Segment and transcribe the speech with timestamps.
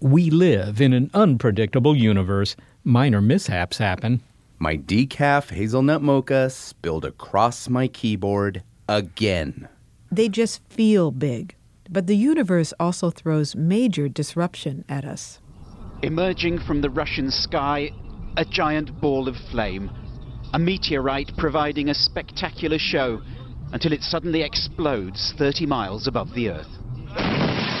[0.00, 2.54] We live in an unpredictable universe.
[2.84, 4.22] Minor mishaps happen.
[4.60, 9.68] My decaf hazelnut mocha spilled across my keyboard again.
[10.12, 11.56] They just feel big.
[11.90, 15.40] But the universe also throws major disruption at us.
[16.02, 17.90] Emerging from the Russian sky,
[18.36, 19.90] a giant ball of flame.
[20.54, 23.20] A meteorite providing a spectacular show
[23.72, 27.77] until it suddenly explodes 30 miles above the Earth.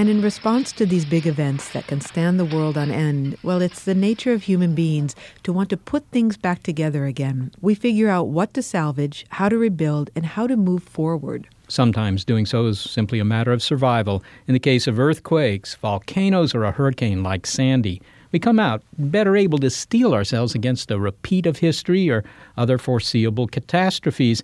[0.00, 3.60] And in response to these big events that can stand the world on end, well,
[3.60, 7.52] it's the nature of human beings to want to put things back together again.
[7.60, 11.48] We figure out what to salvage, how to rebuild, and how to move forward.
[11.68, 14.24] Sometimes doing so is simply a matter of survival.
[14.46, 18.00] In the case of earthquakes, volcanoes, or a hurricane like Sandy,
[18.32, 22.24] we come out better able to steel ourselves against a repeat of history or
[22.56, 24.42] other foreseeable catastrophes.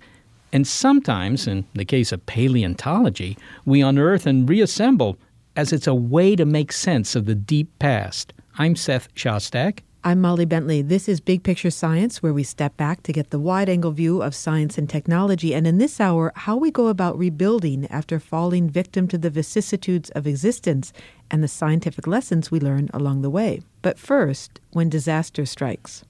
[0.52, 5.16] And sometimes, in the case of paleontology, we unearth and reassemble
[5.56, 8.32] as it's a way to make sense of the deep past.
[8.58, 9.80] I'm Seth Shostak.
[10.04, 10.82] I'm Molly Bentley.
[10.82, 14.22] This is Big Picture Science, where we step back to get the wide angle view
[14.22, 15.52] of science and technology.
[15.52, 20.10] And in this hour, how we go about rebuilding after falling victim to the vicissitudes
[20.10, 20.92] of existence
[21.28, 23.62] and the scientific lessons we learn along the way.
[23.82, 26.04] But first, when disaster strikes.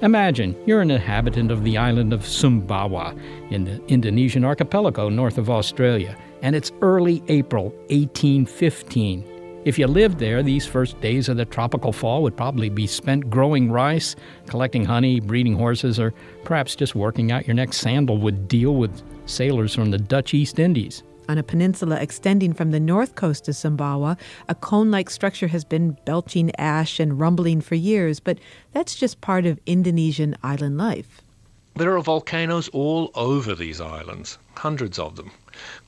[0.00, 3.18] Imagine you're an inhabitant of the island of Sumbawa
[3.50, 9.24] in the Indonesian archipelago north of Australia, and it's early April 1815.
[9.64, 13.28] If you lived there, these first days of the tropical fall would probably be spent
[13.28, 14.14] growing rice,
[14.46, 16.14] collecting honey, breeding horses, or
[16.44, 21.02] perhaps just working out your next sandalwood deal with sailors from the Dutch East Indies.
[21.30, 24.16] On a peninsula extending from the north coast of Sumbawa,
[24.48, 28.38] a cone like structure has been belching ash and rumbling for years, but
[28.72, 31.20] that's just part of Indonesian island life.
[31.76, 35.30] There are volcanoes all over these islands, hundreds of them.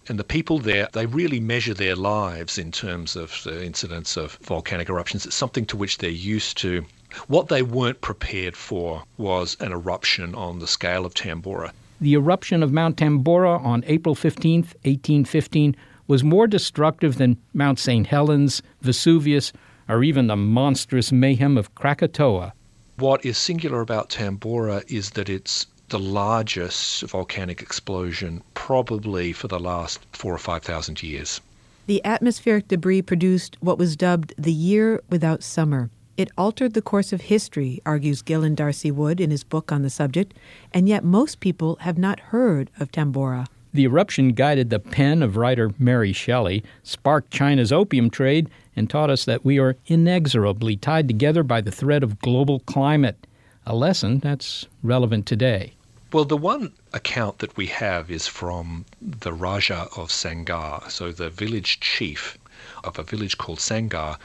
[0.08, 4.34] And the people there, they really measure their lives in terms of the incidence of
[4.42, 5.24] volcanic eruptions.
[5.24, 6.84] It's something to which they're used to.
[7.28, 11.72] What they weren't prepared for was an eruption on the scale of Tambora.
[12.00, 18.06] The eruption of Mount Tambora on April 15, 1815, was more destructive than Mount St.
[18.06, 19.52] Helens, Vesuvius,
[19.86, 22.54] or even the monstrous mayhem of Krakatoa.
[22.96, 29.60] What is singular about Tambora is that it's the largest volcanic explosion probably for the
[29.60, 31.40] last four or five thousand years.
[31.86, 35.90] The atmospheric debris produced what was dubbed the year without summer.
[36.20, 39.88] It altered the course of history, argues Gillen D'Arcy Wood in his book on the
[39.88, 40.34] subject,
[40.70, 43.46] and yet most people have not heard of Tambora.
[43.72, 49.08] The eruption guided the pen of writer Mary Shelley, sparked China's opium trade, and taught
[49.08, 53.26] us that we are inexorably tied together by the thread of global climate,
[53.64, 55.72] a lesson that's relevant today.
[56.12, 61.30] Well, the one account that we have is from the Raja of Sangar, so the
[61.30, 62.36] village chief
[62.84, 64.18] of a village called Sangar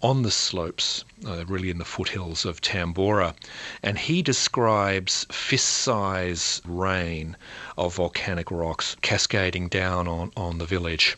[0.00, 3.34] on the slopes, uh, really in the foothills of Tambora.
[3.82, 7.36] And he describes fist size rain
[7.76, 11.16] of volcanic rocks cascading down on, on the village.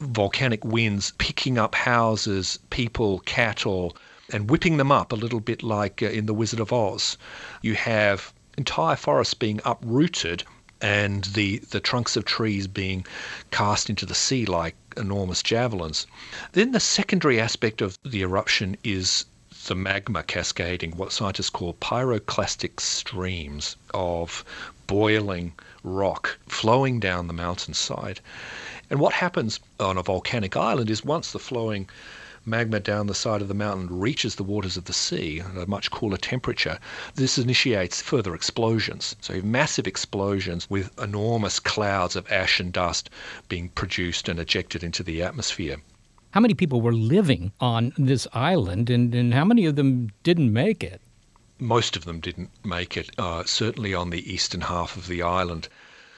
[0.00, 3.96] Volcanic winds picking up houses, people, cattle,
[4.32, 7.16] and whipping them up a little bit like uh, in The Wizard of Oz.
[7.62, 10.44] You have entire forests being uprooted
[10.82, 13.04] and the, the trunks of trees being
[13.50, 16.06] cast into the sea like enormous javelins.
[16.52, 19.26] Then the secondary aspect of the eruption is
[19.66, 24.44] the magma cascading, what scientists call pyroclastic streams of
[24.86, 25.52] boiling
[25.82, 28.20] rock flowing down the mountainside.
[28.88, 31.88] And what happens on a volcanic island is once the flowing
[32.46, 35.66] magma down the side of the mountain reaches the waters of the sea at a
[35.66, 36.78] much cooler temperature,
[37.14, 39.14] this initiates further explosions.
[39.20, 43.10] So you have massive explosions with enormous clouds of ash and dust
[43.48, 45.76] being produced and ejected into the atmosphere.
[46.32, 50.52] How many people were living on this island, and, and how many of them didn't
[50.52, 51.00] make it?
[51.58, 55.68] Most of them didn't make it, uh, certainly on the eastern half of the island.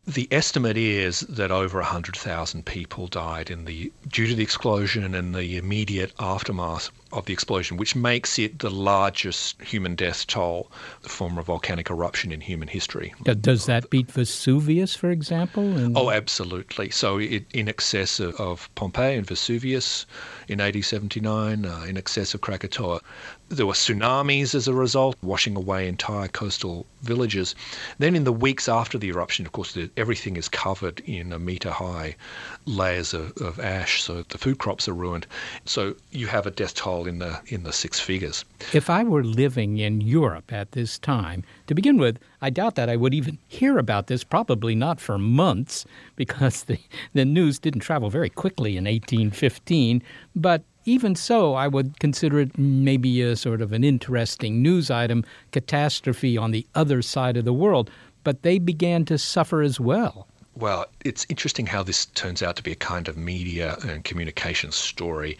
[0.06, 5.32] The estimate is that over 100,000 people died in the due to the explosion and
[5.32, 10.72] the immediate aftermath of the explosion, which makes it the largest human death toll
[11.02, 13.14] from a volcanic eruption in human history.
[13.22, 15.76] Does that beat Vesuvius, for example?
[15.76, 15.96] And...
[15.96, 16.90] Oh, absolutely.
[16.90, 20.06] So, it, in excess of, of, Pompeii and Vesuvius
[20.48, 23.00] in 1879, uh, in excess of Krakatoa.
[23.52, 27.54] There were tsunamis as a result, washing away entire coastal villages.
[27.98, 31.38] Then, in the weeks after the eruption, of course, the, everything is covered in a
[31.38, 32.16] meter high
[32.64, 35.26] layers of, of ash, so the food crops are ruined.
[35.66, 38.46] So, you have a death toll in the in the six figures.
[38.72, 42.88] If I were living in Europe at this time, to begin with, I doubt that
[42.88, 44.24] I would even hear about this.
[44.24, 45.84] Probably not for months,
[46.16, 46.78] because the
[47.12, 50.02] the news didn't travel very quickly in 1815.
[50.34, 55.24] But even so, I would consider it maybe a sort of an interesting news item,
[55.52, 57.90] catastrophe on the other side of the world.
[58.24, 60.26] But they began to suffer as well.
[60.54, 64.70] Well, it's interesting how this turns out to be a kind of media and communication
[64.72, 65.38] story.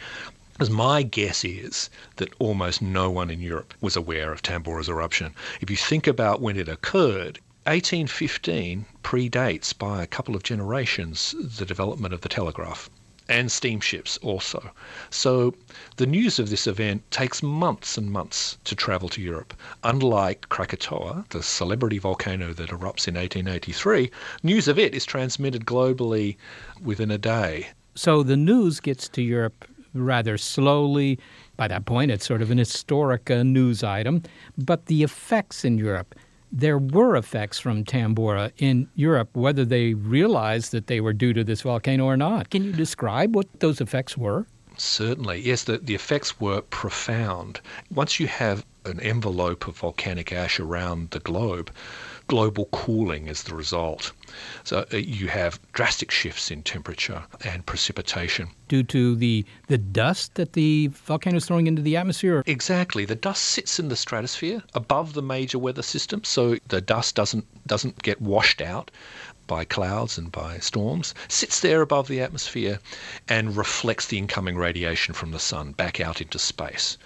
[0.53, 5.35] Because my guess is that almost no one in Europe was aware of Tambora's eruption.
[5.61, 11.65] If you think about when it occurred, 1815 predates by a couple of generations the
[11.65, 12.91] development of the telegraph
[13.29, 14.71] and steamships also.
[15.11, 15.55] So
[15.97, 19.55] the news of this event takes months and months to travel to Europe.
[19.85, 24.11] Unlike Krakatoa, the celebrity volcano that erupts in 1883,
[24.43, 26.37] news of it is transmitted globally
[26.83, 27.69] within a day.
[27.95, 31.19] So the news gets to Europe rather slowly.
[31.57, 34.23] By that point, it's sort of an historic uh, news item.
[34.57, 36.15] But the effects in Europe,
[36.53, 41.43] there were effects from Tambora in Europe, whether they realized that they were due to
[41.43, 42.51] this volcano or not.
[42.51, 44.47] Can you describe what those effects were?
[44.77, 45.41] Certainly.
[45.41, 47.61] Yes, the, the effects were profound.
[47.95, 51.71] Once you have an envelope of volcanic ash around the globe,
[52.33, 54.11] global cooling as the result.
[54.65, 58.49] So uh, you have drastic shifts in temperature and precipitation.
[58.69, 62.43] Due to the, the dust that the volcano is throwing into the atmosphere?
[62.47, 63.05] Exactly.
[63.05, 67.45] The dust sits in the stratosphere above the major weather system, so the dust doesn't,
[67.67, 68.91] doesn't get washed out
[69.47, 72.79] by clouds and by storms, sits there above the atmosphere
[73.29, 76.97] and reflects the incoming radiation from the sun back out into space.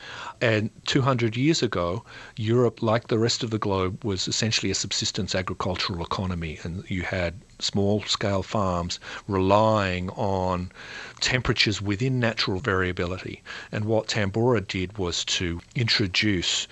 [0.40, 2.04] And 200 years ago,
[2.36, 7.02] Europe, like the rest of the globe, was essentially a subsistence agricultural economy, and you
[7.02, 10.70] had small scale farms relying on
[11.20, 13.42] temperatures within natural variability.
[13.72, 16.68] And what Tambora did was to introduce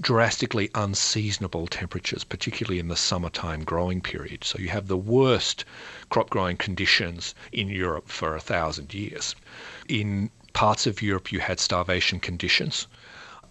[0.00, 4.44] drastically unseasonable temperatures, particularly in the summertime growing period.
[4.44, 5.64] So you have the worst
[6.10, 9.34] crop growing conditions in Europe for a thousand years.
[9.88, 12.86] In parts of Europe, you had starvation conditions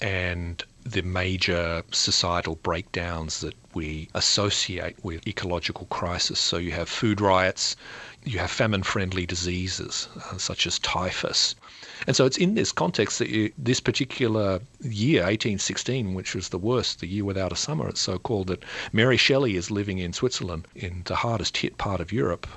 [0.02, 6.40] and the major societal breakdowns that we associate with ecological crisis.
[6.40, 7.76] So you have food riots,
[8.26, 11.56] you have famine friendly diseases uh, such as typhus.
[12.06, 16.58] And so it's in this context that you, this particular year, 1816, which was the
[16.58, 20.12] worst, the year without a summer, it's so called, that Mary Shelley is living in
[20.12, 22.48] Switzerland, in the hardest hit part of Europe,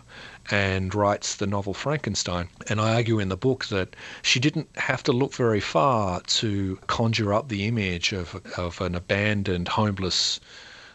[0.51, 2.49] and writes the novel Frankenstein.
[2.69, 6.79] And I argue in the book that she didn't have to look very far to
[6.87, 10.41] conjure up the image of, of an abandoned, homeless,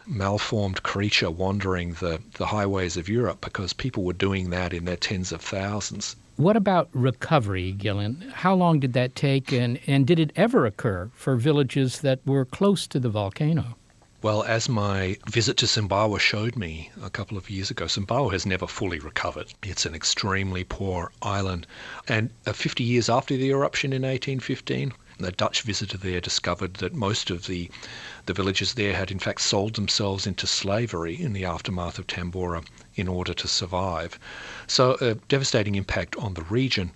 [0.06, 4.96] malformed creature wandering the, the highways of Europe because people were doing that in their
[4.96, 6.16] tens of thousands.
[6.36, 8.32] What about recovery, Gillen?
[8.32, 12.44] How long did that take, and, and did it ever occur for villages that were
[12.44, 13.76] close to the volcano?
[14.22, 18.46] Well, as my visit to Sumbawa showed me a couple of years ago, Sumbawa has
[18.46, 19.52] never fully recovered.
[19.64, 21.66] It's an extremely poor island.
[22.06, 24.92] And uh, 50 years after the eruption in 1815,
[25.24, 27.68] a Dutch visitor there discovered that most of the,
[28.26, 32.64] the villagers there had in fact sold themselves into slavery in the aftermath of Tambora
[32.94, 34.20] in order to survive.
[34.68, 36.92] So a devastating impact on the region.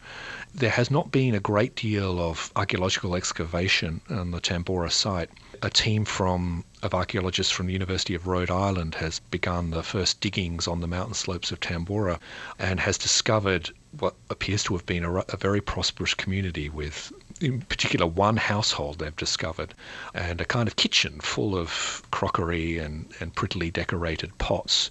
[0.54, 5.30] There has not been a great deal of archaeological excavation on the Tambora site.
[5.62, 10.20] A team from of archaeologists from the University of Rhode Island has begun the first
[10.20, 12.20] diggings on the mountain slopes of Tambora
[12.58, 17.10] and has discovered what appears to have been a, a very prosperous community with
[17.40, 19.74] in particular one household they've discovered,
[20.14, 24.90] and a kind of kitchen full of crockery and, and prettily decorated pots,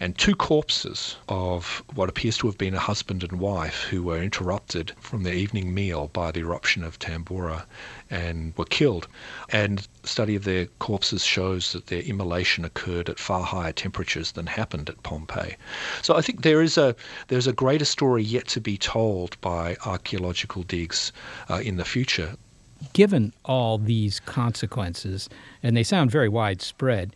[0.00, 4.22] and two corpses of what appears to have been a husband and wife who were
[4.22, 7.66] interrupted from their evening meal by the eruption of Tambora
[8.12, 9.08] and were killed.
[9.48, 14.46] And study of their corpses shows that their immolation occurred at far higher temperatures than
[14.46, 15.56] happened at Pompeii.
[16.02, 16.94] So I think there is a
[17.28, 21.12] there's a greater story yet to be told by archaeological digs
[21.48, 22.36] uh, in the future.
[22.92, 25.28] Given all these consequences,
[25.62, 27.14] and they sound very widespread,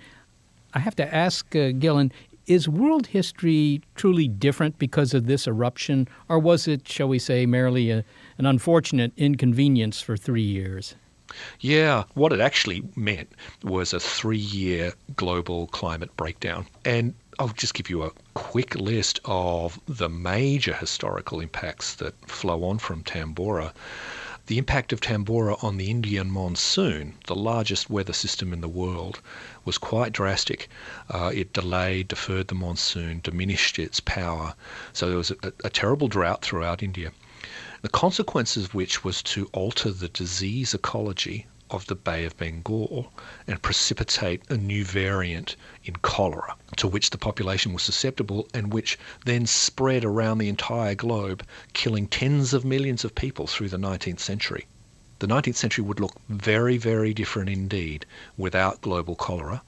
[0.74, 2.12] I have to ask uh, Gillen,
[2.46, 7.46] is world history truly different because of this eruption, or was it, shall we say,
[7.46, 8.04] merely a,
[8.38, 10.94] an unfortunate inconvenience for three years?
[11.60, 13.28] Yeah, what it actually meant
[13.64, 16.66] was a three year global climate breakdown.
[16.84, 22.64] And I'll just give you a quick list of the major historical impacts that flow
[22.64, 23.72] on from Tambora.
[24.48, 29.20] The impact of Tambora on the Indian monsoon, the largest weather system in the world,
[29.64, 30.68] was quite drastic.
[31.10, 34.54] Uh, it delayed, deferred the monsoon, diminished its power.
[34.92, 37.10] So there was a, a terrible drought throughout India.
[37.82, 43.12] The consequences of which was to alter the disease ecology of the Bay of Bengal
[43.48, 48.96] and precipitate a new variant in cholera to which the population was susceptible and which
[49.24, 54.20] then spread around the entire globe, killing tens of millions of people through the 19th
[54.20, 54.66] century.
[55.18, 58.06] The 19th century would look very, very different indeed
[58.36, 59.62] without global cholera,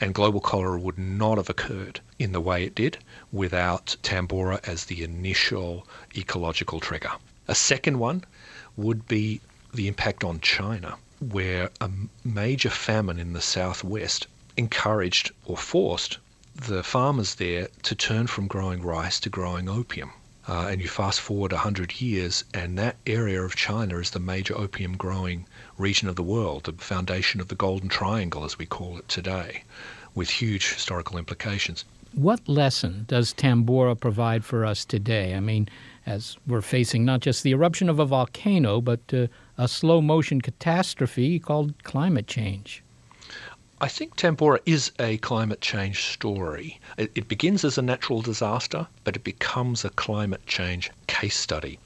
[0.00, 2.98] and global cholera would not have occurred in the way it did
[3.32, 5.84] without Tambora as the initial
[6.16, 7.10] ecological trigger.
[7.48, 8.24] A second one
[8.76, 9.40] would be
[9.74, 11.90] the impact on China where a
[12.24, 16.18] major famine in the southwest encouraged or forced
[16.54, 20.10] the farmers there to turn from growing rice to growing opium.
[20.48, 24.56] Uh, and you fast forward 100 years, and that area of China is the major
[24.56, 25.46] opium growing
[25.78, 29.64] region of the world, the foundation of the Golden Triangle, as we call it today,
[30.14, 31.84] with huge historical implications.
[32.14, 35.34] What lesson does Tambora provide for us today?
[35.34, 35.68] I mean,
[36.04, 40.40] as we're facing not just the eruption of a volcano, but uh, a slow motion
[40.40, 42.82] catastrophe called climate change.
[43.80, 46.80] I think Tambora is a climate change story.
[46.98, 51.78] It, it, begins as a natural disaster, but it becomes a climate change case study.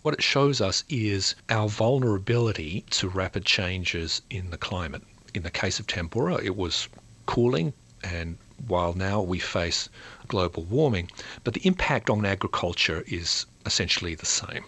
[0.00, 5.02] What it shows us is our vulnerability to rapid changes in the climate.
[5.34, 6.88] In the case of Tambora, it was
[7.26, 9.88] cooling, and while now we face
[10.28, 11.10] global warming,
[11.44, 14.64] but the impact on agriculture is essentially the same.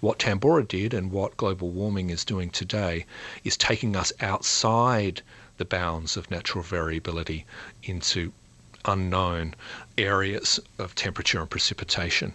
[0.00, 3.06] What Tambora did and what global warming is doing today
[3.44, 5.22] is taking us outside
[5.56, 7.44] the bounds of natural variability
[7.82, 8.32] into
[8.86, 9.54] unknown
[9.98, 12.32] areas of temperature and precipitation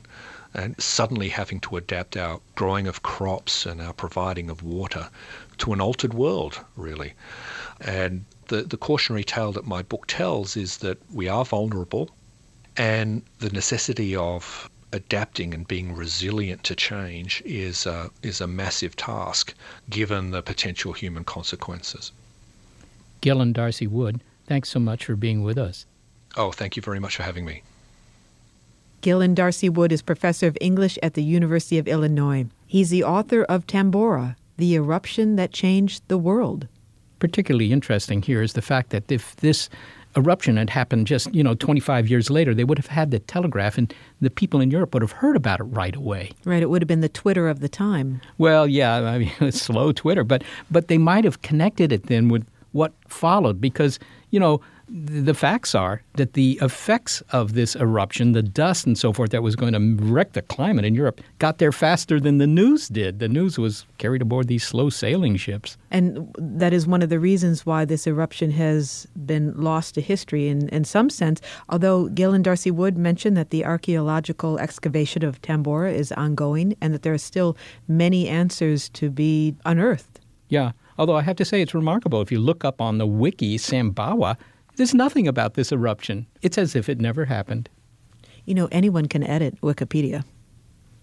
[0.54, 5.10] and suddenly having to adapt our growing of crops and our providing of water
[5.58, 7.14] to an altered world, really.
[7.82, 12.10] And the, the cautionary tale that my book tells is that we are vulnerable
[12.78, 18.96] and the necessity of adapting and being resilient to change is a, is a massive
[18.96, 19.54] task
[19.90, 22.12] given the potential human consequences.
[23.22, 25.86] Gillen D'Arcy Wood, thanks so much for being with us.
[26.38, 27.64] Oh, thank you very much for having me.
[29.02, 32.48] Gillen D'Arcy Wood is professor of English at the University of Illinois.
[32.66, 36.68] He's the author of Tambora, the eruption that changed the world.
[37.20, 39.70] Particularly interesting here is the fact that if this
[40.18, 43.78] eruption had happened just, you know, 25 years later, they would have had the telegraph
[43.78, 46.32] and the people in Europe would have heard about it right away.
[46.46, 48.22] Right, it would have been the Twitter of the time.
[48.38, 52.30] Well, yeah, I mean, it's slow Twitter, but but they might have connected it then
[52.30, 54.00] with what followed because,
[54.32, 59.12] you know, the facts are that the effects of this eruption, the dust and so
[59.12, 62.48] forth that was going to wreck the climate in Europe, got there faster than the
[62.48, 63.20] news did.
[63.20, 65.78] The news was carried aboard these slow sailing ships.
[65.90, 70.48] And that is one of the reasons why this eruption has been lost to history
[70.48, 71.42] in, in some sense.
[71.70, 77.02] Although Gillen D'Arcy Wood mentioned that the archaeological excavation of Tambora is ongoing and that
[77.02, 80.20] there are still many answers to be unearthed.
[80.50, 80.74] Yeah.
[80.98, 82.22] Although I have to say it's remarkable.
[82.22, 84.38] If you look up on the wiki, Sumbawa
[84.76, 86.28] there's nothing about this eruption.
[86.42, 87.70] It's as if it never happened.
[88.46, 90.24] You know, anyone can edit Wikipedia.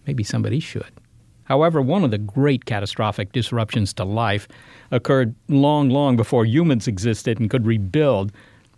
[0.06, 0.90] Maybe somebody should.
[1.44, 4.48] However, one of the great catastrophic disruptions to life
[4.90, 8.32] occurred long, long before humans existed and could rebuild.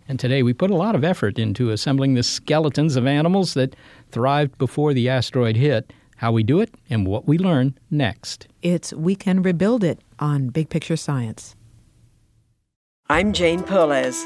[0.07, 3.75] And today we put a lot of effort into assembling the skeletons of animals that
[4.11, 5.93] thrived before the asteroid hit.
[6.17, 8.47] How we do it and what we learn next.
[8.61, 11.55] It's We Can Rebuild It on Big Picture Science.
[13.09, 14.25] I'm Jane Perlez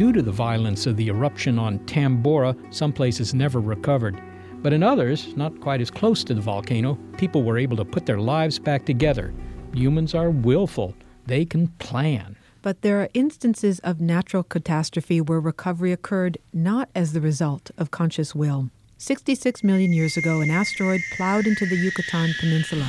[0.00, 4.18] Due to the violence of the eruption on Tambora, some places never recovered.
[4.62, 8.06] But in others, not quite as close to the volcano, people were able to put
[8.06, 9.34] their lives back together.
[9.74, 10.94] Humans are willful,
[11.26, 12.38] they can plan.
[12.62, 17.90] But there are instances of natural catastrophe where recovery occurred not as the result of
[17.90, 18.70] conscious will.
[19.00, 22.86] 66 million years ago, an asteroid plowed into the Yucatan Peninsula,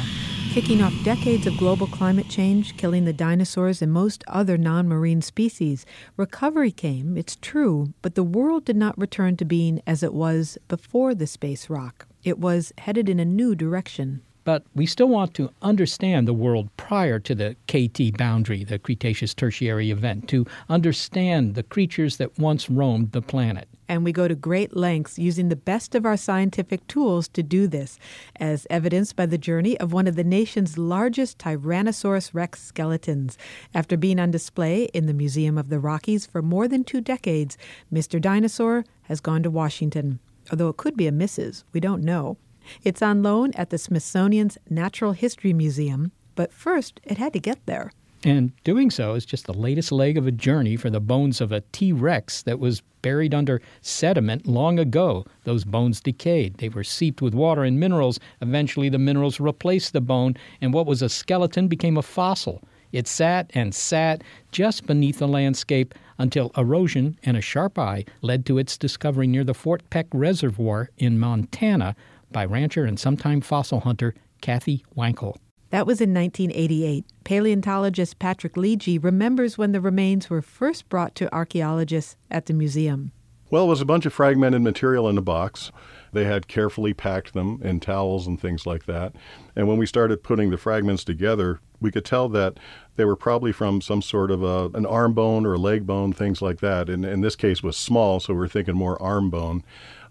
[0.52, 5.22] kicking off decades of global climate change, killing the dinosaurs and most other non marine
[5.22, 5.86] species.
[6.18, 10.58] Recovery came, it's true, but the world did not return to being as it was
[10.68, 12.06] before the space rock.
[12.26, 14.22] It was headed in a new direction.
[14.44, 19.34] But we still want to understand the world prior to the KT boundary, the Cretaceous
[19.34, 23.70] Tertiary event, to understand the creatures that once roamed the planet.
[23.92, 27.68] And we go to great lengths using the best of our scientific tools to do
[27.68, 28.00] this,
[28.38, 33.38] as evidenced by the journey of one of the nation's largest Tyrannosaurus rex skeletons.
[33.74, 37.58] After being on display in the Museum of the Rockies for more than two decades,
[37.92, 38.22] Mr.
[38.22, 40.20] Dinosaur has gone to Washington.
[40.50, 42.38] Although it could be a Mrs., we don't know.
[42.86, 47.66] It's on loan at the Smithsonian's Natural History Museum, but first it had to get
[47.66, 47.92] there.
[48.24, 51.52] And doing so is just the latest leg of a journey for the bones of
[51.52, 55.26] a T Rex that was buried under sediment long ago.
[55.44, 56.58] Those bones decayed.
[56.58, 58.20] They were seeped with water and minerals.
[58.42, 62.62] Eventually, the minerals replaced the bone, and what was a skeleton became a fossil.
[62.92, 68.46] It sat and sat just beneath the landscape until erosion and a sharp eye led
[68.46, 71.96] to its discovery near the Fort Peck Reservoir in Montana
[72.32, 75.38] by rancher and sometime fossil hunter Kathy Wankel.
[75.72, 77.06] That was in 1988.
[77.24, 83.14] Paleontologist Patrick Leiggi remembers when the remains were first brought to archaeologists at the museum.
[83.50, 85.72] Well, it was a bunch of fragmented material in a box.
[86.12, 89.14] They had carefully packed them in towels and things like that.
[89.56, 92.60] And when we started putting the fragments together, we could tell that
[92.98, 96.12] they were probably from some sort of a, an arm bone or a leg bone,
[96.12, 96.90] things like that.
[96.90, 99.64] And in this case was small, so we're thinking more arm bone.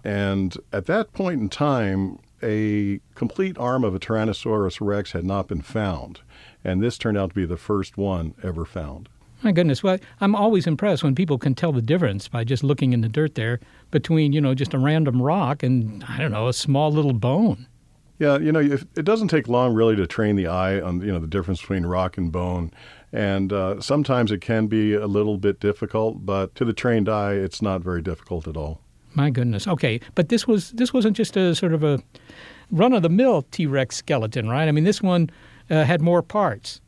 [0.05, 5.49] And at that point in time, a complete arm of a Tyrannosaurus rex had not
[5.49, 6.21] been found,
[6.65, 9.09] and this turned out to be the first one ever found.
[9.43, 12.93] My goodness, well, I'm always impressed when people can tell the difference by just looking
[12.93, 13.59] in the dirt there
[13.91, 17.67] between, you know, just a random rock and, I don't know, a small little bone.
[18.19, 21.19] Yeah, you know, it doesn't take long really to train the eye on, you know,
[21.19, 22.71] the difference between rock and bone.
[23.13, 27.33] And uh, sometimes it can be a little bit difficult, but to the trained eye,
[27.33, 28.83] it's not very difficult at all.
[29.15, 29.67] My goodness.
[29.67, 32.01] Okay, but this was this wasn't just a sort of a
[32.71, 34.69] run of the mill T Rex skeleton, right?
[34.69, 35.31] I mean, this one
[35.69, 36.81] uh, had more parts.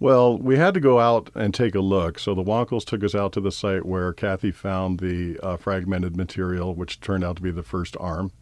[0.00, 2.18] Well, we had to go out and take a look.
[2.18, 6.16] So the Wankels took us out to the site where Kathy found the uh, fragmented
[6.16, 8.32] material, which turned out to be the first arm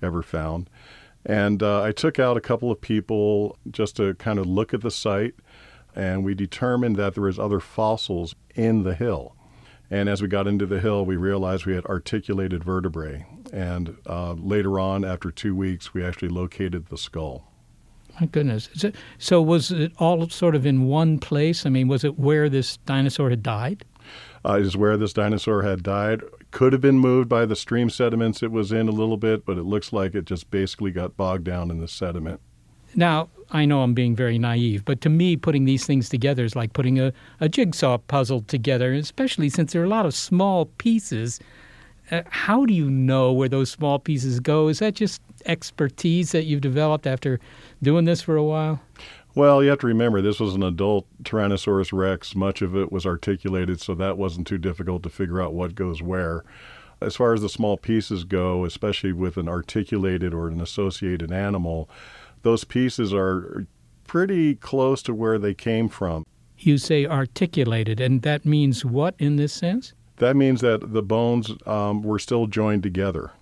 [0.00, 0.70] ever found.
[1.26, 4.80] And uh, I took out a couple of people just to kind of look at
[4.80, 5.34] the site,
[5.94, 9.36] and we determined that there was other fossils in the hill.
[9.90, 13.26] And as we got into the hill, we realized we had articulated vertebrae.
[13.52, 17.50] And uh, later on, after two weeks, we actually located the skull.
[18.20, 18.68] My goodness.
[18.84, 21.64] It, so was it all sort of in one place?
[21.64, 23.84] I mean, was it where this dinosaur had died?
[24.44, 26.22] Uh, is where this dinosaur had died.
[26.50, 29.58] Could have been moved by the stream sediments it was in a little bit, but
[29.58, 32.40] it looks like it just basically got bogged down in the sediment.
[32.94, 36.56] Now, I know I'm being very naive, but to me, putting these things together is
[36.56, 40.66] like putting a, a jigsaw puzzle together, especially since there are a lot of small
[40.66, 41.38] pieces.
[42.10, 44.68] Uh, how do you know where those small pieces go?
[44.68, 47.38] Is that just expertise that you've developed after
[47.82, 48.80] doing this for a while?
[49.34, 52.34] Well, you have to remember this was an adult Tyrannosaurus rex.
[52.34, 56.02] Much of it was articulated, so that wasn't too difficult to figure out what goes
[56.02, 56.44] where.
[57.00, 61.88] As far as the small pieces go, especially with an articulated or an associated animal,
[62.42, 63.66] those pieces are
[64.04, 66.26] pretty close to where they came from.
[66.58, 69.94] You say articulated, and that means what in this sense?
[70.20, 73.32] That means that the bones um, were still joined together.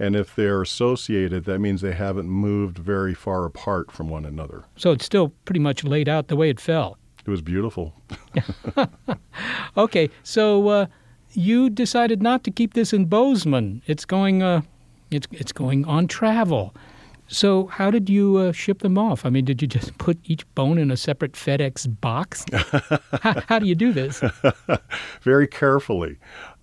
[0.00, 4.64] And if they're associated, that means they haven't moved very far apart from one another.
[4.76, 6.98] So it's still pretty much laid out the way it fell.
[7.24, 7.94] It was beautiful.
[9.76, 10.86] okay, so uh,
[11.32, 13.82] you decided not to keep this in Bozeman.
[13.86, 14.62] It's going, uh,
[15.10, 16.74] it's it's going on travel.
[17.28, 19.24] So how did you uh, ship them off?
[19.24, 22.44] I mean, did you just put each bone in a separate FedEx box?
[23.22, 24.22] how, how do you do this?
[25.22, 26.16] Very carefully.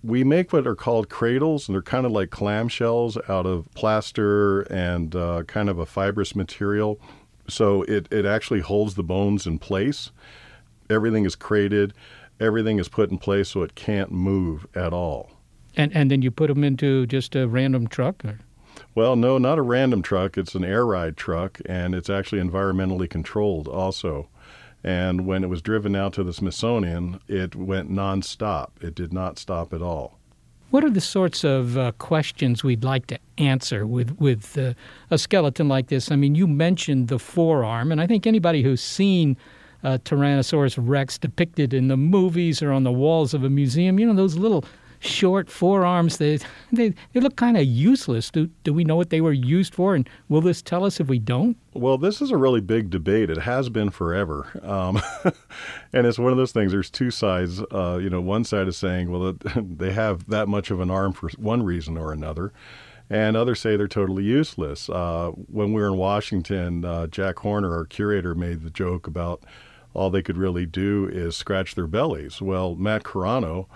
[0.04, 4.62] We make what are called cradles, and they're kind of like clamshells out of plaster
[4.63, 6.99] and uh, kind of a fibrous material.
[7.47, 10.12] So it, it actually holds the bones in place.
[10.89, 11.93] Everything is crated,
[12.39, 15.32] everything is put in place so it can't move at all.
[15.78, 18.23] And, and then you put them into just a random truck?
[18.23, 18.39] Or?
[18.95, 20.38] Well, no, not a random truck.
[20.38, 24.29] It's an air ride truck, and it's actually environmentally controlled also.
[24.86, 28.69] And when it was driven out to the Smithsonian, it went nonstop.
[28.81, 30.17] It did not stop at all.
[30.69, 34.73] What are the sorts of uh, questions we'd like to answer with with uh,
[35.12, 36.10] a skeleton like this?
[36.10, 39.36] I mean, you mentioned the forearm, and I think anybody who's seen
[39.84, 44.05] uh, Tyrannosaurus rex depicted in the movies or on the walls of a museum, you
[44.05, 44.63] know, those little
[44.99, 46.17] short forearms.
[46.17, 46.39] They
[46.71, 48.31] they, they look kind of useless.
[48.31, 49.95] Do do we know what they were used for?
[49.95, 51.58] And will this tell us if we don't?
[51.73, 53.29] Well, this is a really big debate.
[53.29, 55.01] It has been forever, um,
[55.93, 56.71] and it's one of those things.
[56.71, 57.62] There's two sides.
[57.71, 61.13] Uh, you know, one side is saying, well, they have that much of an arm
[61.13, 62.53] for one reason or another.
[63.08, 64.89] And others say they're totally useless.
[64.89, 69.43] Uh, when we were in Washington, uh, Jack Horner, our curator, made the joke about
[69.95, 72.41] all they could really do is scratch their bellies.
[72.41, 73.67] Well, Matt Carrano,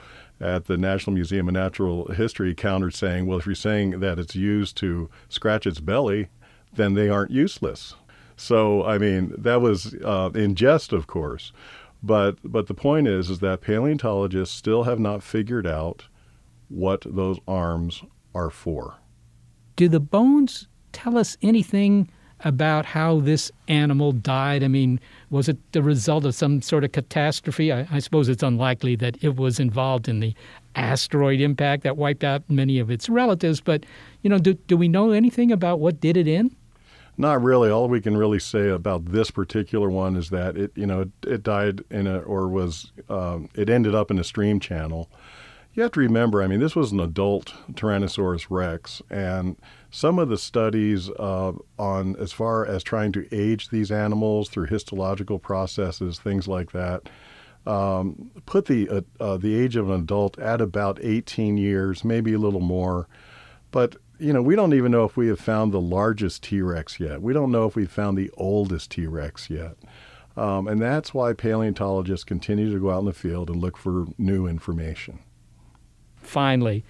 [0.41, 4.35] at the National Museum of Natural History countered saying, well, if you're saying that it's
[4.35, 6.29] used to scratch its belly,
[6.73, 7.95] then they aren't useless.
[8.37, 11.51] So, I mean, that was uh, in jest, of course.
[12.01, 16.05] But, but the point is, is that paleontologists still have not figured out
[16.69, 18.95] what those arms are for.
[19.75, 22.09] Do the bones tell us anything
[22.43, 24.63] about how this animal died?
[24.63, 24.99] I mean,
[25.29, 27.71] was it the result of some sort of catastrophe?
[27.71, 30.33] I, I, suppose it's unlikely that it was involved in the
[30.75, 33.61] asteroid impact that wiped out many of its relatives.
[33.61, 33.85] But,
[34.21, 36.55] you know, do, do we know anything about what did it in?
[37.17, 37.69] Not really.
[37.69, 41.09] All we can really say about this particular one is that it, you know, it,
[41.27, 45.09] it died in a, or was, um, it ended up in a stream channel.
[45.73, 49.55] You have to remember, I mean, this was an adult Tyrannosaurus rex, and
[49.91, 54.65] some of the studies uh, on as far as trying to age these animals through
[54.65, 57.07] histological processes, things like that,
[57.67, 62.33] um, put the uh, uh, the age of an adult at about 18 years, maybe
[62.33, 63.07] a little more.
[63.69, 66.99] But you know, we don't even know if we have found the largest T Rex
[66.99, 67.21] yet.
[67.21, 69.77] We don't know if we've found the oldest T Rex yet.
[70.35, 74.07] Um, and that's why paleontologists continue to go out in the field and look for
[74.17, 75.19] new information.
[76.21, 76.83] Finally,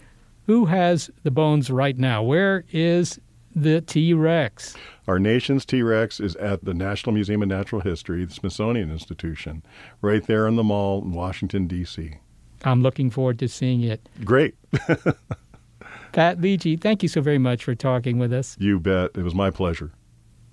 [0.45, 2.23] who has the bones right now?
[2.23, 3.19] Where is
[3.55, 4.75] the T Rex?
[5.07, 9.63] Our nation's T Rex is at the National Museum of Natural History, the Smithsonian Institution,
[10.01, 12.15] right there in the mall in Washington, D.C.
[12.63, 14.07] I'm looking forward to seeing it.
[14.23, 14.55] Great.
[16.11, 18.57] Pat Leiggi, thank you so very much for talking with us.
[18.59, 19.11] You bet.
[19.15, 19.91] It was my pleasure.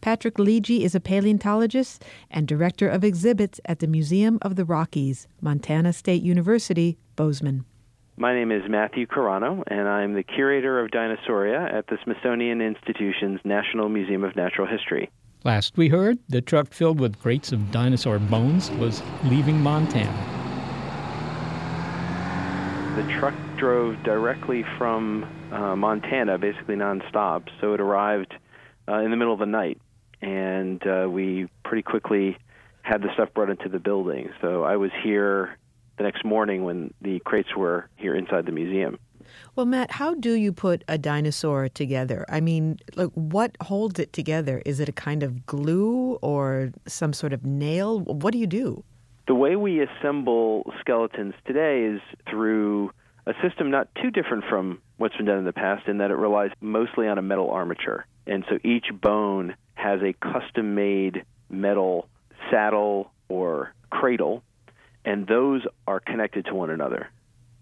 [0.01, 5.27] Patrick Leiggi is a paleontologist and director of exhibits at the Museum of the Rockies,
[5.41, 7.65] Montana State University, Bozeman.
[8.19, 13.41] My name is Matthew Carrano, and I'm the curator of Dinosauria at the Smithsonian Institution's
[13.45, 15.11] National Museum of Natural History.
[15.45, 20.11] Last we heard, the truck filled with crates of dinosaur bones was leaving Montana.
[22.97, 28.35] The truck drove directly from uh, Montana, basically nonstop, so it arrived
[28.89, 29.79] uh, in the middle of the night,
[30.23, 32.39] and uh, we pretty quickly
[32.81, 34.31] had the stuff brought into the building.
[34.41, 35.59] So I was here
[35.97, 38.99] the next morning when the crates were here inside the museum.
[39.55, 42.25] Well, Matt, how do you put a dinosaur together?
[42.29, 44.63] I mean, like, what holds it together?
[44.65, 48.01] Is it a kind of glue or some sort of nail?
[48.01, 48.85] What do you do?
[49.27, 52.93] The way we assemble skeletons today is through
[53.27, 56.15] a system not too different from what's been done in the past in that it
[56.15, 58.07] relies mostly on a metal armature.
[58.27, 62.09] And so each bone has a custom made metal
[62.51, 64.43] saddle or cradle
[65.07, 67.09] and those are connected to one another.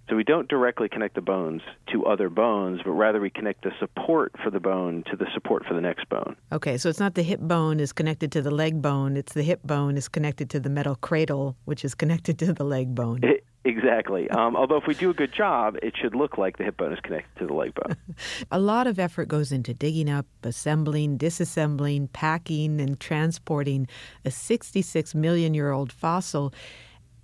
[0.08, 3.70] So we don't directly connect the bones to other bones, but rather we connect the
[3.78, 6.36] support for the bone to the support for the next bone.
[6.52, 9.42] Okay, so it's not the hip bone is connected to the leg bone, it's the
[9.42, 13.20] hip bone is connected to the metal cradle, which is connected to the leg bone.
[13.22, 14.28] It, exactly.
[14.28, 16.92] Um, although if we do a good job, it should look like the hip bone
[16.92, 17.96] is connected to the leg bone.
[18.50, 23.88] a lot of effort goes into digging up, assembling, disassembling, packing, and transporting
[24.26, 26.52] a 66 million year old fossil.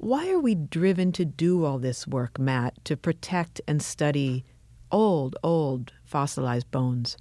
[0.03, 4.47] Why are we driven to do all this work, Matt, to protect and study
[4.91, 7.19] old, old fossilized bones?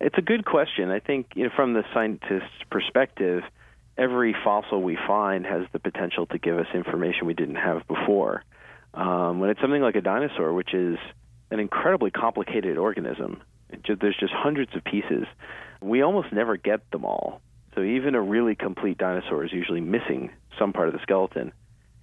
[0.00, 0.92] It's a good question.
[0.92, 3.42] I think you know, from the scientist's perspective,
[3.98, 8.44] every fossil we find has the potential to give us information we didn't have before.
[8.94, 10.98] Um, when it's something like a dinosaur, which is
[11.50, 13.42] an incredibly complicated organism,
[14.00, 15.24] there's just hundreds of pieces.
[15.82, 17.40] We almost never get them all.
[17.74, 21.50] So even a really complete dinosaur is usually missing some part of the skeleton.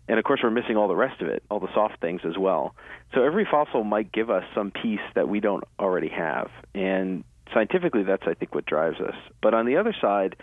[0.07, 2.37] And of course, we're missing all the rest of it, all the soft things as
[2.37, 2.75] well.
[3.13, 6.49] So every fossil might give us some piece that we don't already have.
[6.75, 9.15] And scientifically, that's, I think, what drives us.
[9.41, 10.35] But on the other side,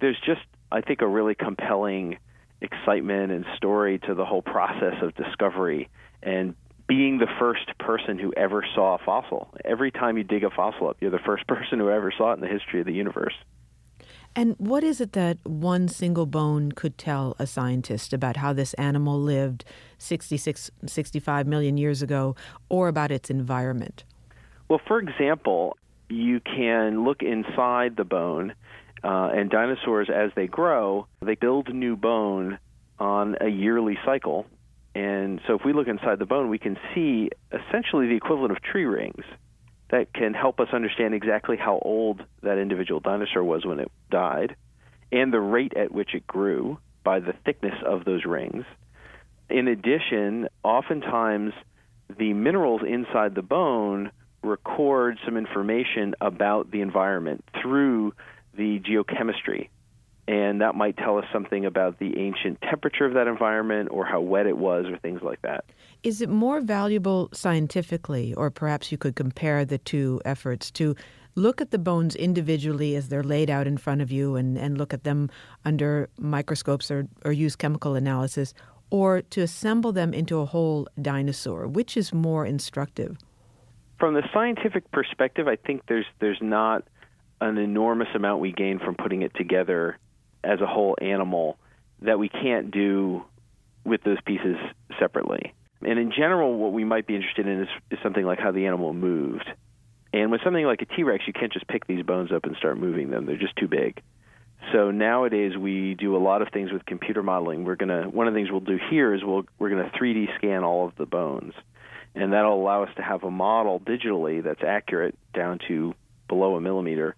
[0.00, 2.18] there's just, I think, a really compelling
[2.60, 5.88] excitement and story to the whole process of discovery
[6.22, 6.54] and
[6.86, 9.48] being the first person who ever saw a fossil.
[9.64, 12.34] Every time you dig a fossil up, you're the first person who ever saw it
[12.34, 13.34] in the history of the universe.
[14.36, 18.74] And what is it that one single bone could tell a scientist about how this
[18.74, 19.64] animal lived
[19.98, 22.36] 66, 65 million years ago
[22.68, 24.04] or about its environment?
[24.68, 25.76] Well, for example,
[26.08, 28.54] you can look inside the bone,
[29.02, 32.58] uh, and dinosaurs, as they grow, they build new bone
[32.98, 34.46] on a yearly cycle.
[34.94, 38.62] And so if we look inside the bone, we can see essentially the equivalent of
[38.62, 39.24] tree rings
[39.90, 44.56] that can help us understand exactly how old that individual dinosaur was when it died
[45.12, 48.64] and the rate at which it grew by the thickness of those rings.
[49.48, 51.52] In addition, oftentimes
[52.18, 58.14] the minerals inside the bone record some information about the environment through
[58.56, 59.68] the geochemistry
[60.30, 64.20] and that might tell us something about the ancient temperature of that environment or how
[64.20, 65.64] wet it was or things like that.
[66.02, 70.96] Is it more valuable scientifically, or perhaps you could compare the two efforts to
[71.34, 74.78] look at the bones individually as they're laid out in front of you and, and
[74.78, 75.28] look at them
[75.66, 78.54] under microscopes or, or use chemical analysis,
[78.88, 81.68] or to assemble them into a whole dinosaur?
[81.68, 83.18] Which is more instructive?
[83.98, 86.84] From the scientific perspective, I think there's there's not
[87.42, 89.98] an enormous amount we gain from putting it together
[90.42, 91.58] as a whole animal
[92.00, 93.22] that we can't do
[93.84, 94.56] with those pieces
[94.98, 95.52] separately.
[95.82, 98.66] And in general, what we might be interested in is, is something like how the
[98.66, 99.48] animal moved.
[100.12, 102.56] And with something like a T Rex, you can't just pick these bones up and
[102.56, 104.02] start moving them, they're just too big.
[104.72, 107.64] So nowadays we do a lot of things with computer modeling.
[107.64, 110.64] We're gonna one of the things we'll do here is we'll we're gonna 3D scan
[110.64, 111.54] all of the bones,
[112.14, 115.94] and that'll allow us to have a model digitally that's accurate down to
[116.28, 117.16] below a millimeter,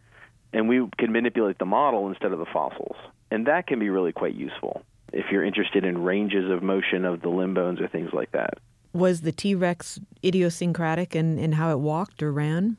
[0.52, 2.96] and we can manipulate the model instead of the fossils.
[3.30, 7.22] And that can be really quite useful if you're interested in ranges of motion of
[7.22, 8.54] the limb bones or things like that.
[8.92, 12.76] Was the T Rex idiosyncratic in, in how it walked or ran?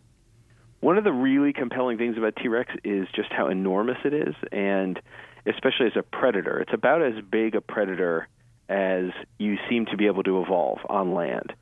[0.82, 4.36] One of the really compelling things about T Rex is just how enormous it is,
[4.52, 5.00] and
[5.46, 6.60] especially as a predator.
[6.60, 8.28] It's about as big a predator
[8.70, 9.06] as
[9.38, 11.54] you seem to be able to evolve on land.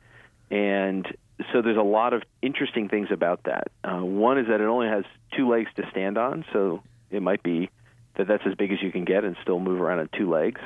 [0.49, 1.07] And
[1.51, 3.69] so there's a lot of interesting things about that.
[3.83, 5.03] Uh, one is that it only has
[5.35, 7.69] two legs to stand on, so it might be
[8.17, 10.61] that that's as big as you can get and still move around on two legs.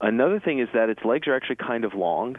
[0.00, 2.36] Another thing is that its legs are actually kind of long,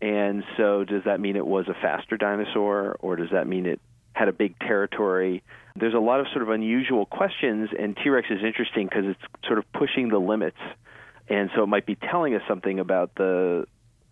[0.00, 3.80] and so does that mean it was a faster dinosaur, or does that mean it
[4.12, 5.42] had a big territory?
[5.76, 9.46] There's a lot of sort of unusual questions, and T Rex is interesting because it's
[9.46, 10.58] sort of pushing the limits,
[11.28, 13.66] and so it might be telling us something about the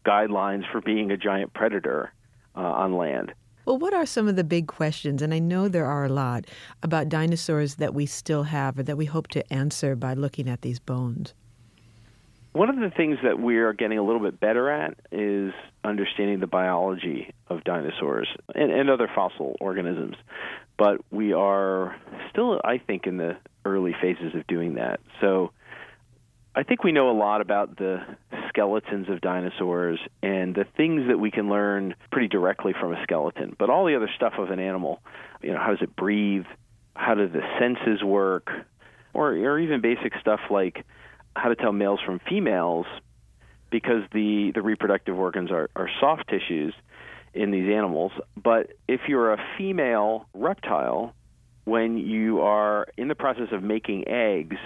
[0.05, 2.13] guidelines for being a giant predator
[2.57, 3.33] uh, on land.
[3.65, 5.23] Well, what are some of the big questions?
[5.23, 6.47] And I know there are a lot
[6.83, 10.63] about dinosaurs that we still have or that we hope to answer by looking at
[10.63, 11.35] these bones.
[12.53, 16.41] One of the things that we are getting a little bit better at is understanding
[16.41, 20.17] the biology of dinosaurs and, and other fossil organisms.
[20.77, 21.97] But we are
[22.31, 25.01] still, I think, in the early phases of doing that.
[25.21, 25.53] So
[26.55, 28.03] I think we know a lot about the
[28.53, 33.57] skeletons of dinosaurs and the things that we can learn pretty directly from a skeleton.
[33.59, 35.01] But all the other stuff of an animal,
[35.43, 36.45] you know, how does it breathe?
[36.95, 38.51] How do the senses work?
[39.15, 40.85] Or, or even basic stuff like
[41.35, 42.87] how to tell males from females
[43.71, 46.75] because the, the reproductive organs are, are soft tissues
[47.35, 48.13] in these animals.
[48.37, 51.15] But if you're a female reptile,
[51.65, 54.57] when you are in the process of making eggs,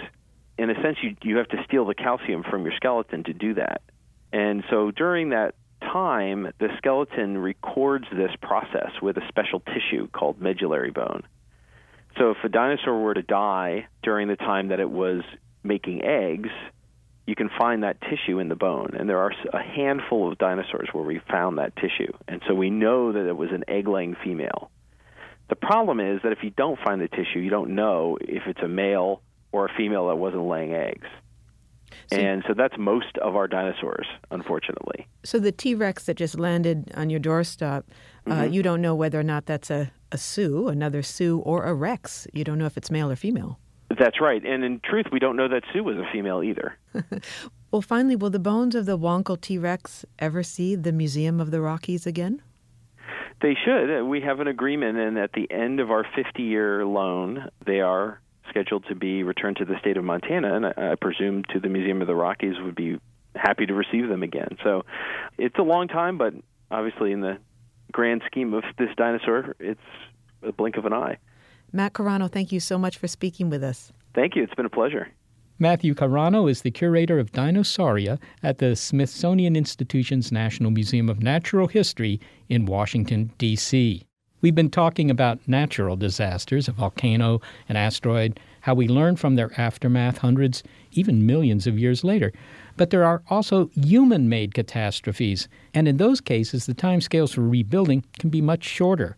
[0.57, 3.53] in a sense, you you have to steal the calcium from your skeleton to do
[3.55, 3.81] that.
[4.33, 10.41] And so during that time, the skeleton records this process with a special tissue called
[10.41, 11.23] medullary bone.
[12.17, 15.21] So if a dinosaur were to die during the time that it was
[15.63, 16.49] making eggs,
[17.27, 18.95] you can find that tissue in the bone.
[18.97, 22.11] And there are a handful of dinosaurs where we found that tissue.
[22.27, 24.71] And so we know that it was an egg laying female.
[25.49, 28.61] The problem is that if you don't find the tissue, you don't know if it's
[28.61, 31.07] a male or a female that wasn't laying eggs.
[32.11, 35.07] and so that's most of our dinosaurs, unfortunately.
[35.23, 37.85] So the T Rex that just landed on your doorstep,
[38.27, 38.53] uh, Mhm.
[38.53, 42.27] you don't know whether or not that's a, a Sue, another Sue, or a Rex.
[42.33, 43.57] You don't know if it's male or female.
[43.97, 44.43] That's right.
[44.45, 46.77] And in truth, we don't know that Sue was a female either.
[47.69, 51.51] Well, finally, will the bones of the Wankel T Rex ever see the Museum of
[51.51, 52.41] the Rockies again?
[53.41, 53.99] They should.
[54.01, 57.81] Uh, We have an agreement, and at the end of our 50 year loan, they
[57.81, 61.59] are scheduled to be returned to the state of Montana, and I, I presume to
[61.59, 62.99] the Museum of the Rockies would be
[63.35, 64.57] happy to receive them again.
[64.63, 64.83] So
[65.37, 66.33] it's a long time, but
[66.71, 67.37] obviously, in the
[67.91, 69.79] grand scheme of this dinosaur, it's
[70.43, 71.17] a blink of an eye.
[71.71, 73.91] Matt Carrano, thank you so much for speaking with us.
[74.13, 74.43] Thank you.
[74.43, 75.09] It's been a pleasure.
[75.59, 81.67] Matthew Carrano is the curator of Dinosauria at the Smithsonian Institution's National Museum of Natural
[81.67, 84.06] History in Washington, D.C.
[84.47, 89.51] We've been talking about natural disasters, a volcano, an asteroid, how we learn from their
[89.59, 92.31] aftermath hundreds, even millions of years later.
[92.77, 98.05] But there are also human made catastrophes, and in those cases, the timescales for rebuilding
[98.19, 99.17] can be much shorter.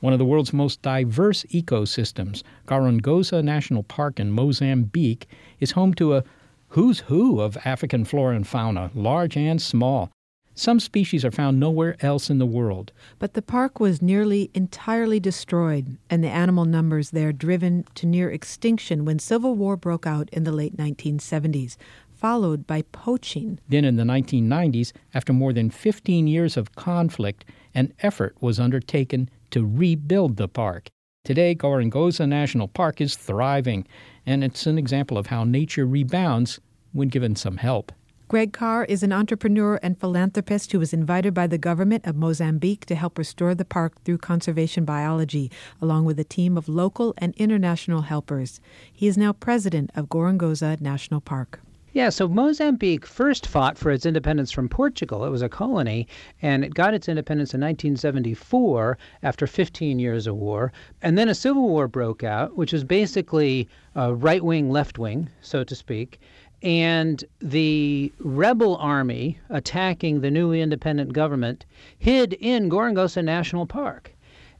[0.00, 6.14] One of the world's most diverse ecosystems, Gorongosa National Park in Mozambique, is home to
[6.14, 6.24] a
[6.68, 10.10] who's who of African flora and fauna, large and small.
[10.54, 12.92] Some species are found nowhere else in the world.
[13.18, 18.30] But the park was nearly entirely destroyed, and the animal numbers there driven to near
[18.30, 21.76] extinction when civil war broke out in the late 1970s,
[22.12, 23.58] followed by poaching.
[23.68, 29.30] Then in the 1990s, after more than 15 years of conflict, an effort was undertaken
[29.52, 30.88] to rebuild the park.
[31.24, 33.86] Today, Gorongosa National Park is thriving,
[34.26, 36.60] and it's an example of how nature rebounds
[36.92, 37.92] when given some help.
[38.30, 42.86] Greg Carr is an entrepreneur and philanthropist who was invited by the government of Mozambique
[42.86, 45.50] to help restore the park through conservation biology,
[45.82, 48.60] along with a team of local and international helpers.
[48.92, 51.58] He is now president of Gorongosa National Park.
[51.92, 55.24] Yeah, so Mozambique first fought for its independence from Portugal.
[55.24, 56.06] It was a colony,
[56.40, 60.72] and it got its independence in 1974 after 15 years of war.
[61.02, 65.30] And then a civil war broke out, which was basically uh, right wing, left wing,
[65.40, 66.20] so to speak.
[66.62, 71.64] And the rebel army attacking the newly independent government
[71.98, 74.14] hid in Gorongosa National Park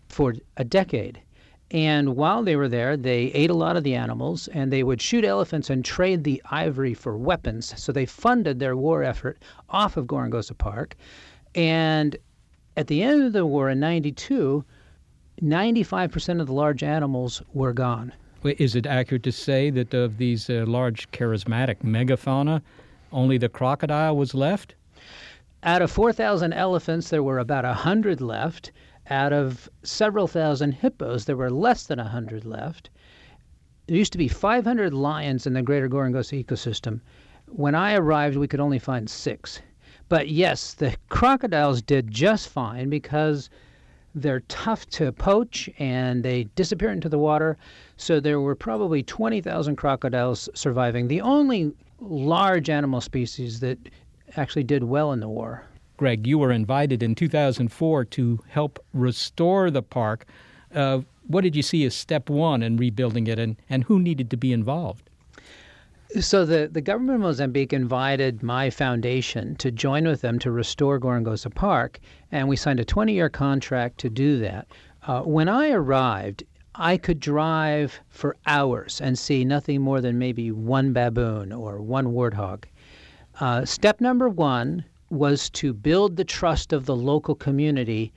[0.09, 1.21] for a decade.
[1.71, 5.01] And while they were there, they ate a lot of the animals and they would
[5.01, 7.73] shoot elephants and trade the ivory for weapons.
[7.81, 10.97] So they funded their war effort off of Gorongosa Park.
[11.55, 12.17] And
[12.77, 14.65] at the end of the war in 92,
[15.41, 18.13] 95% of the large animals were gone.
[18.43, 22.63] Is it accurate to say that of these uh, large charismatic megafauna,
[23.13, 24.75] only the crocodile was left?
[25.63, 28.73] Out of 4,000 elephants, there were about 100 left.
[29.11, 32.89] Out of several thousand hippos, there were less than 100 left.
[33.87, 37.01] There used to be 500 lions in the greater Gorongosa ecosystem.
[37.47, 39.61] When I arrived, we could only find six.
[40.09, 43.51] But yes, the crocodiles did just fine because
[44.15, 47.57] they're tough to poach and they disappear into the water.
[47.97, 53.79] So there were probably 20,000 crocodiles surviving, the only large animal species that
[54.37, 55.65] actually did well in the war.
[55.97, 60.25] Greg, you were invited in 2004 to help restore the park.
[60.75, 64.31] Uh, what did you see as step one in rebuilding it, and, and who needed
[64.31, 65.10] to be involved?
[66.19, 70.99] So the, the government of Mozambique invited my foundation to join with them to restore
[70.99, 72.01] Gorongosa Park,
[72.33, 74.67] and we signed a 20-year contract to do that.
[75.07, 76.43] Uh, when I arrived,
[76.75, 82.07] I could drive for hours and see nothing more than maybe one baboon or one
[82.07, 82.65] warthog.
[83.39, 88.13] Uh, step number one was to build the trust of the local community,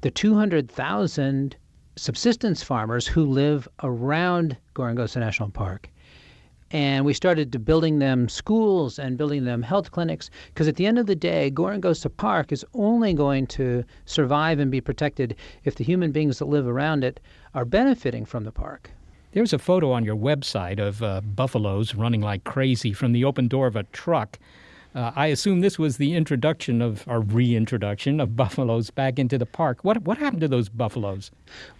[0.00, 1.54] the 200,000
[1.96, 5.90] subsistence farmers who live around Gorongosa National Park.
[6.72, 10.86] And we started to building them schools and building them health clinics because at the
[10.86, 15.76] end of the day, Gorongosa Park is only going to survive and be protected if
[15.76, 17.20] the human beings that live around it
[17.54, 18.90] are benefiting from the park.
[19.32, 23.48] There's a photo on your website of uh, buffaloes running like crazy from the open
[23.48, 24.38] door of a truck.
[24.96, 29.44] Uh, I assume this was the introduction of, or reintroduction of buffaloes back into the
[29.44, 29.80] park.
[29.82, 31.30] What, what happened to those buffaloes?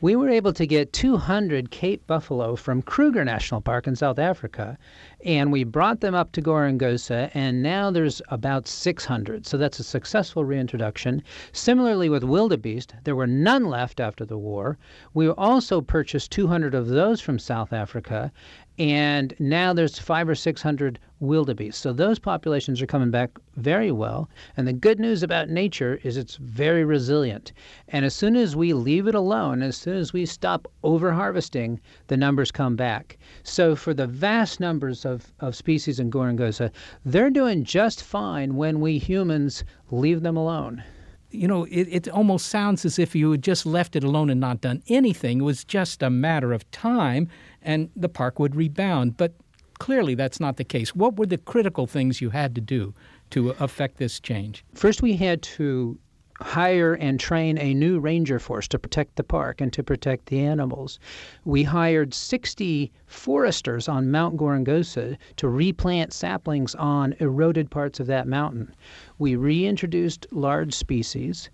[0.02, 4.76] We were able to get 200 Cape buffalo from Kruger National Park in South Africa,
[5.24, 9.46] and we brought them up to Gorongosa, and now there's about 600.
[9.46, 11.22] So that's a successful reintroduction.
[11.52, 14.76] Similarly with wildebeest, there were none left after the war.
[15.14, 18.30] We also purchased 200 of those from South Africa,
[18.78, 21.80] and now there's five or six hundred wildebeest.
[21.80, 24.28] So those populations are coming back very well.
[24.56, 27.52] And the good news about nature is it's very resilient.
[27.88, 31.80] And as soon as we leave it alone, as soon as we stop over harvesting,
[32.08, 33.18] the numbers come back.
[33.44, 36.70] So for the vast numbers of, of species in Gorongosa,
[37.04, 40.82] they're doing just fine when we humans leave them alone
[41.30, 44.40] you know, it, it almost sounds as if you had just left it alone and
[44.40, 45.40] not done anything.
[45.40, 47.28] It was just a matter of time,
[47.66, 49.16] and the park would rebound.
[49.18, 49.34] But
[49.78, 50.94] clearly, that's not the case.
[50.94, 52.94] What were the critical things you had to do
[53.30, 54.64] to affect this change?
[54.74, 55.98] First, we had to
[56.40, 60.38] hire and train a new ranger force to protect the park and to protect the
[60.38, 60.98] animals.
[61.44, 68.28] We hired 60 foresters on Mount Gorongosa to replant saplings on eroded parts of that
[68.28, 68.74] mountain.
[69.18, 71.48] We reintroduced large species.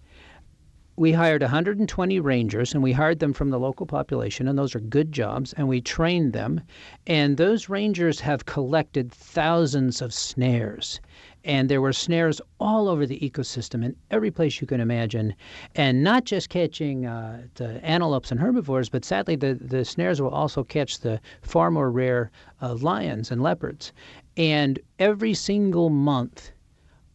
[0.96, 4.80] We hired 120 rangers and we hired them from the local population, and those are
[4.80, 6.60] good jobs, and we trained them.
[7.06, 11.00] And those rangers have collected thousands of snares
[11.44, 15.34] and there were snares all over the ecosystem in every place you can imagine,
[15.74, 20.30] and not just catching uh, the antelopes and herbivores, but sadly the, the snares will
[20.30, 22.30] also catch the far more rare
[22.60, 23.92] uh, lions and leopards.
[24.36, 26.52] And every single month,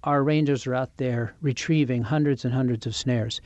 [0.08, 3.42] our rangers are out there retrieving hundreds and hundreds of snares.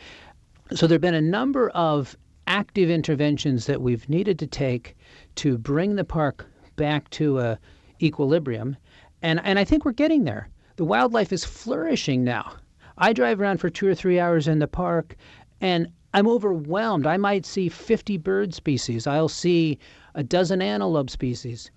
[0.76, 4.95] So there have been a number of active interventions that we've needed to take
[5.38, 6.45] to bring the park
[6.76, 7.57] back to a
[7.99, 8.78] equilibrium.
[9.24, 12.53] And, and I think we're getting there the wildlife is flourishing now.
[12.95, 15.16] I drive around for two or three hours in the park
[15.62, 17.07] and I'm overwhelmed.
[17.07, 19.80] I might see 50 bird species, I'll see
[20.14, 21.72] a dozen antelope species.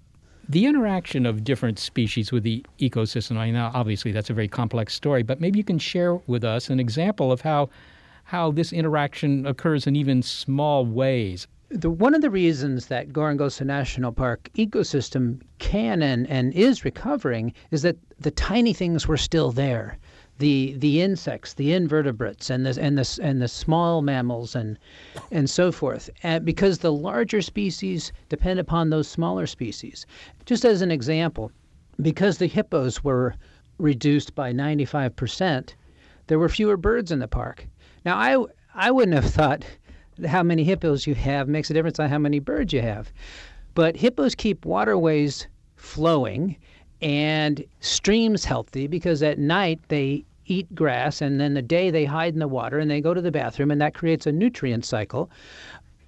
[0.49, 4.95] The interaction of different species with the ecosystem, I know obviously that's a very complex
[4.95, 7.71] story, but maybe you can share with us an example of how
[8.25, 13.67] how this interaction occurs in even small ways the, one of the reasons that Gorongosa
[13.67, 19.51] National Park ecosystem can and, and is recovering is that the tiny things were still
[19.51, 19.99] there.
[20.39, 24.79] The the insects, the invertebrates, and the and the and the small mammals, and
[25.31, 26.11] and so forth.
[26.23, 30.07] And because the larger species depend upon those smaller species.
[30.45, 31.53] Just as an example,
[32.01, 33.35] because the hippos were
[33.79, 35.75] reduced by 95%,
[36.27, 37.69] there were fewer birds in the park.
[38.05, 39.65] Now I I wouldn't have thought
[40.27, 43.13] how many hippos you have makes a difference on how many birds you have.
[43.75, 46.57] But hippos keep waterways flowing
[47.05, 52.33] and streams healthy because at night they eat grass and then the day they hide
[52.33, 55.31] in the water and they go to the bathroom and that creates a nutrient cycle.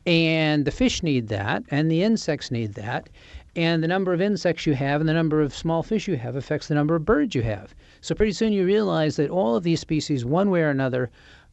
[0.06, 3.10] And the fish need that and the insects need that.
[3.54, 6.34] And the number of insects you have and the number of small fish you have
[6.34, 7.74] affects the number of birds you have.
[8.00, 11.10] So pretty soon you realize that all of these species, one way or another,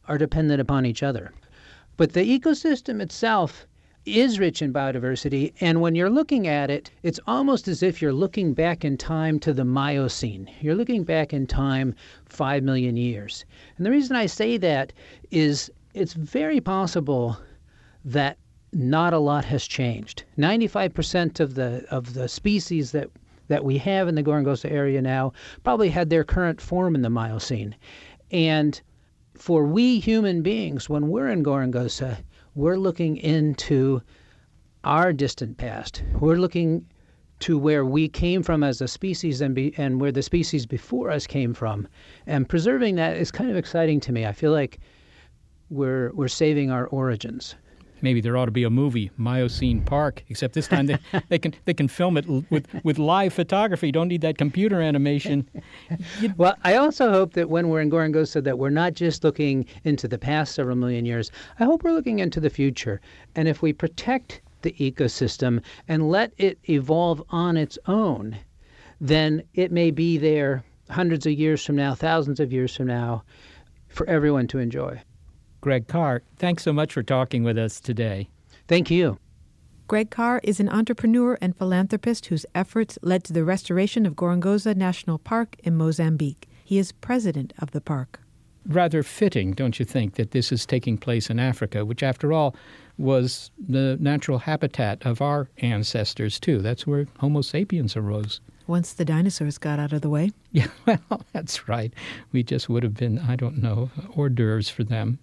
[0.08, 1.32] are dependent upon each other.
[1.98, 3.66] But the ecosystem itself
[4.06, 5.52] is rich in biodiversity.
[5.60, 9.38] And when you're looking at it, it's almost as if you're looking back in time
[9.40, 10.50] to the Miocene.
[10.60, 11.94] You're looking back in time
[12.26, 13.44] 5 million years.
[13.76, 14.92] And the reason I say that
[15.30, 17.38] is it's very possible
[18.04, 18.36] that
[18.72, 20.24] not a lot has changed.
[20.36, 23.08] 95% of the of the species that
[23.48, 25.32] that we have in the Gorongosa area now
[25.62, 27.74] probably had their current form in the Miocene.
[28.30, 28.80] And
[29.34, 32.18] for we human beings, when we're in Gorongosa,
[32.54, 34.02] we're looking into
[34.84, 36.02] our distant past.
[36.20, 36.86] We're looking
[37.40, 41.10] to where we came from as a species and, be, and where the species before
[41.10, 41.88] us came from.
[42.26, 44.24] And preserving that is kind of exciting to me.
[44.24, 44.78] I feel like
[45.68, 47.56] we're, we're saving our origins
[48.04, 50.98] maybe there ought to be a movie, Miocene Park, except this time they,
[51.30, 53.86] they can they can film it with, with live photography.
[53.86, 55.48] You don't need that computer animation.
[56.36, 60.06] well, I also hope that when we're in Gorongosa that we're not just looking into
[60.06, 61.32] the past several million years.
[61.58, 63.00] I hope we're looking into the future.
[63.34, 68.36] And if we protect the ecosystem and let it evolve on its own,
[69.00, 73.24] then it may be there hundreds of years from now, thousands of years from now,
[73.88, 75.00] for everyone to enjoy.
[75.64, 78.28] Greg Carr, thanks so much for talking with us today.
[78.68, 79.18] Thank you.
[79.88, 84.76] Greg Carr is an entrepreneur and philanthropist whose efforts led to the restoration of Gorongosa
[84.76, 86.50] National Park in Mozambique.
[86.62, 88.20] He is president of the park.
[88.66, 92.54] Rather fitting, don't you think, that this is taking place in Africa, which, after all,
[92.98, 96.58] was the natural habitat of our ancestors, too.
[96.58, 98.42] That's where Homo sapiens arose.
[98.66, 100.30] Once the dinosaurs got out of the way.
[100.52, 101.94] Yeah, well, that's right.
[102.32, 105.18] We just would have been, I don't know, hors d'oeuvres for them.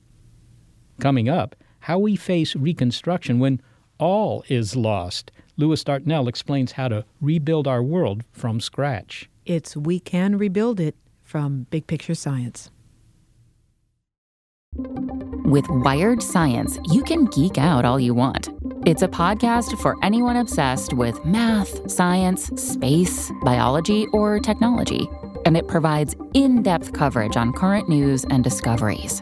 [1.00, 3.62] Coming up, how we face reconstruction when
[3.98, 5.32] all is lost.
[5.58, 9.30] Lewis Dartnell explains how to rebuild our world from scratch.
[9.46, 12.70] It's We Can Rebuild It from Big Picture Science.
[15.44, 18.50] With Wired Science, you can geek out all you want
[18.86, 25.10] It's a podcast for anyone obsessed with math, science, space, biology, or technology.
[25.46, 29.22] And it provides in depth coverage on current news and discoveries.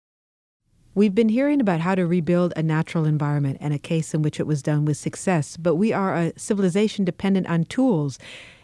[0.93, 4.41] We've been hearing about how to rebuild a natural environment and a case in which
[4.41, 8.19] it was done with success, but we are a civilization dependent on tools.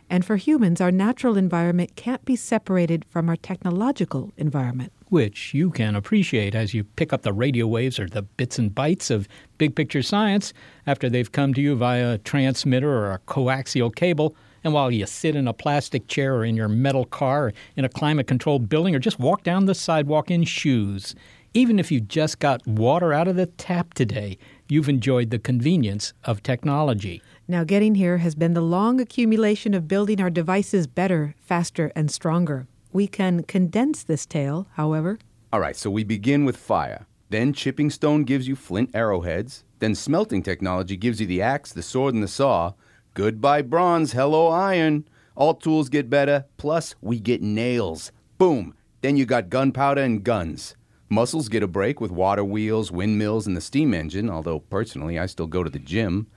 [0.09, 4.91] And for humans, our natural environment can't be separated from our technological environment.
[5.07, 8.75] Which you can appreciate as you pick up the radio waves or the bits and
[8.75, 10.51] bytes of big picture science
[10.85, 14.35] after they've come to you via a transmitter or a coaxial cable.
[14.65, 17.89] And while you sit in a plastic chair or in your metal car, in a
[17.89, 21.15] climate controlled building, or just walk down the sidewalk in shoes,
[21.53, 24.37] even if you just got water out of the tap today,
[24.69, 27.21] you've enjoyed the convenience of technology.
[27.47, 32.11] Now, getting here has been the long accumulation of building our devices better, faster, and
[32.11, 32.67] stronger.
[32.91, 35.19] We can condense this tale, however.
[35.51, 37.05] All right, so we begin with fire.
[37.29, 39.65] Then chipping stone gives you flint arrowheads.
[39.79, 42.73] Then smelting technology gives you the axe, the sword, and the saw.
[43.13, 45.07] Goodbye bronze, hello iron.
[45.35, 48.11] All tools get better, plus we get nails.
[48.37, 48.75] Boom!
[49.01, 50.76] Then you got gunpowder and guns.
[51.09, 55.25] Muscles get a break with water wheels, windmills, and the steam engine, although personally I
[55.25, 56.27] still go to the gym.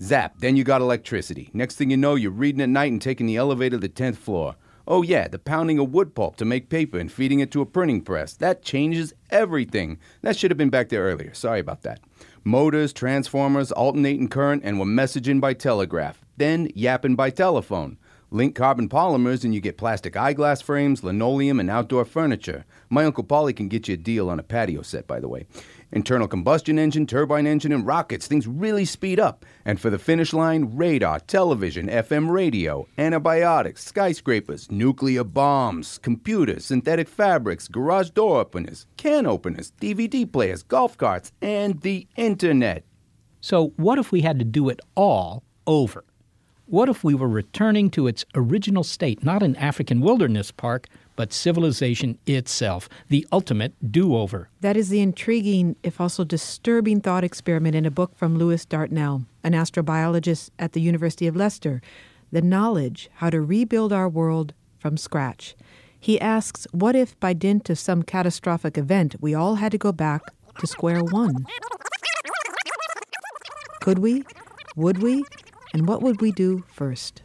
[0.00, 1.48] Zap, then you got electricity.
[1.54, 4.16] Next thing you know, you're reading at night and taking the elevator to the 10th
[4.16, 4.54] floor.
[4.86, 7.66] Oh, yeah, the pounding of wood pulp to make paper and feeding it to a
[7.66, 8.34] printing press.
[8.34, 9.98] That changes everything.
[10.22, 11.32] That should have been back there earlier.
[11.32, 12.00] Sorry about that.
[12.44, 16.22] Motors, transformers, alternating current, and we're messaging by telegraph.
[16.36, 17.98] Then yapping by telephone.
[18.30, 22.66] Link carbon polymers and you get plastic eyeglass frames, linoleum, and outdoor furniture.
[22.90, 25.46] My Uncle Polly can get you a deal on a patio set, by the way.
[25.92, 29.46] Internal combustion engine, turbine engine, and rockets, things really speed up.
[29.64, 37.08] And for the finish line, radar, television, FM radio, antibiotics, skyscrapers, nuclear bombs, computers, synthetic
[37.08, 42.84] fabrics, garage door openers, can openers, DVD players, golf carts, and the internet.
[43.40, 46.04] So, what if we had to do it all over?
[46.70, 51.32] What if we were returning to its original state, not an African wilderness park, but
[51.32, 54.50] civilization itself, the ultimate do over.
[54.60, 59.24] That is the intriguing, if also disturbing, thought experiment in a book from Lewis Dartnell,
[59.42, 61.80] an astrobiologist at the University of Leicester
[62.32, 65.56] The Knowledge How to Rebuild Our World from Scratch.
[65.98, 69.90] He asks, What if, by dint of some catastrophic event, we all had to go
[69.90, 70.20] back
[70.58, 71.46] to square one?
[73.80, 74.22] Could we?
[74.76, 75.24] Would we?
[75.72, 77.22] And what would we do first?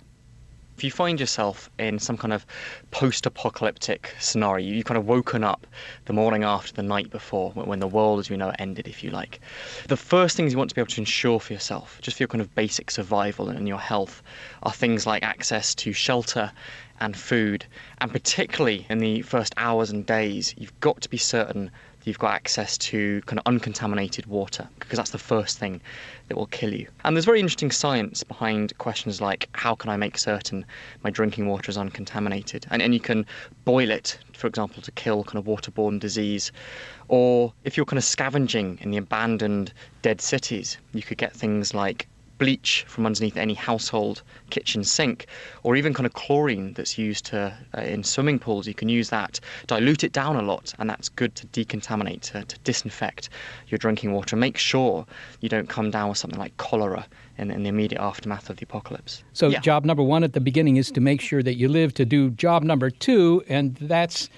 [0.76, 2.48] If you find yourself in some kind of
[2.90, 5.68] post apocalyptic scenario, you've kind of woken up
[6.06, 9.04] the morning after the night before, when the world as we know it ended, if
[9.04, 9.40] you like.
[9.88, 12.28] The first things you want to be able to ensure for yourself, just for your
[12.28, 14.24] kind of basic survival and your health,
[14.64, 16.52] are things like access to shelter
[17.00, 17.66] and food.
[18.00, 21.70] And particularly in the first hours and days, you've got to be certain
[22.04, 25.82] you've got access to kind of uncontaminated water because that's the first thing
[26.28, 26.88] that will kill you.
[27.04, 30.66] And there's very interesting science behind questions like how can I make certain
[31.04, 32.66] my drinking water is uncontaminated?
[32.70, 33.26] And, and you can
[33.66, 36.52] boil it, for example, to kill kind of waterborne disease.
[37.08, 41.74] Or if you're kind of scavenging in the abandoned dead cities, you could get things
[41.74, 42.08] like
[42.44, 45.28] bleach from underneath any household kitchen sink,
[45.64, 48.68] or even kind of chlorine that's used to, uh, in swimming pools.
[48.68, 52.44] You can use that, dilute it down a lot, and that's good to decontaminate, to,
[52.44, 53.30] to disinfect
[53.70, 54.36] your drinking water.
[54.36, 55.06] Make sure
[55.40, 57.06] you don't come down with something like cholera
[57.38, 59.24] in, in the immediate aftermath of the apocalypse.
[59.32, 59.62] So, yeah.
[59.62, 62.30] job number one at the beginning is to make sure that you live to do
[62.32, 64.30] job number two, and that's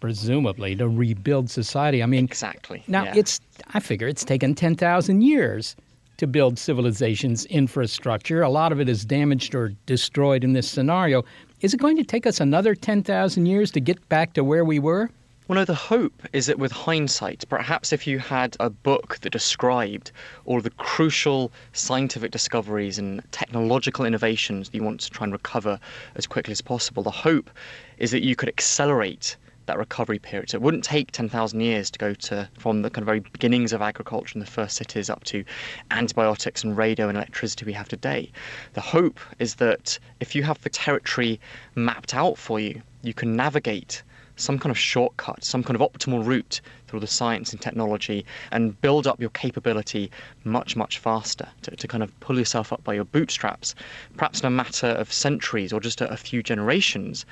[0.00, 2.02] presumably to rebuild society.
[2.02, 2.82] I mean, exactly.
[2.86, 3.14] Now, yeah.
[3.16, 3.40] it's,
[3.72, 5.74] I figure it's taken 10,000 years
[6.16, 8.42] to build civilization's infrastructure.
[8.42, 11.24] A lot of it is damaged or destroyed in this scenario.
[11.60, 14.78] Is it going to take us another 10,000 years to get back to where we
[14.78, 15.10] were?
[15.48, 19.30] Well, no, the hope is that with hindsight, perhaps if you had a book that
[19.30, 20.10] described
[20.44, 25.78] all the crucial scientific discoveries and technological innovations that you want to try and recover
[26.16, 27.48] as quickly as possible, the hope
[27.98, 29.36] is that you could accelerate
[29.66, 30.50] that recovery period.
[30.50, 33.72] So it wouldn't take 10,000 years to go to from the kind of very beginnings
[33.72, 35.44] of agriculture in the first cities up to
[35.90, 38.30] antibiotics and radio and electricity we have today.
[38.74, 41.40] The hope is that if you have the territory
[41.74, 44.02] mapped out for you, you can navigate
[44.36, 48.80] some kind of shortcut, some kind of optimal route through the science and technology and
[48.80, 50.10] build up your capability
[50.44, 53.74] much, much faster to, to kind of pull yourself up by your bootstraps,
[54.16, 57.24] perhaps in a matter of centuries or just a, a few generations,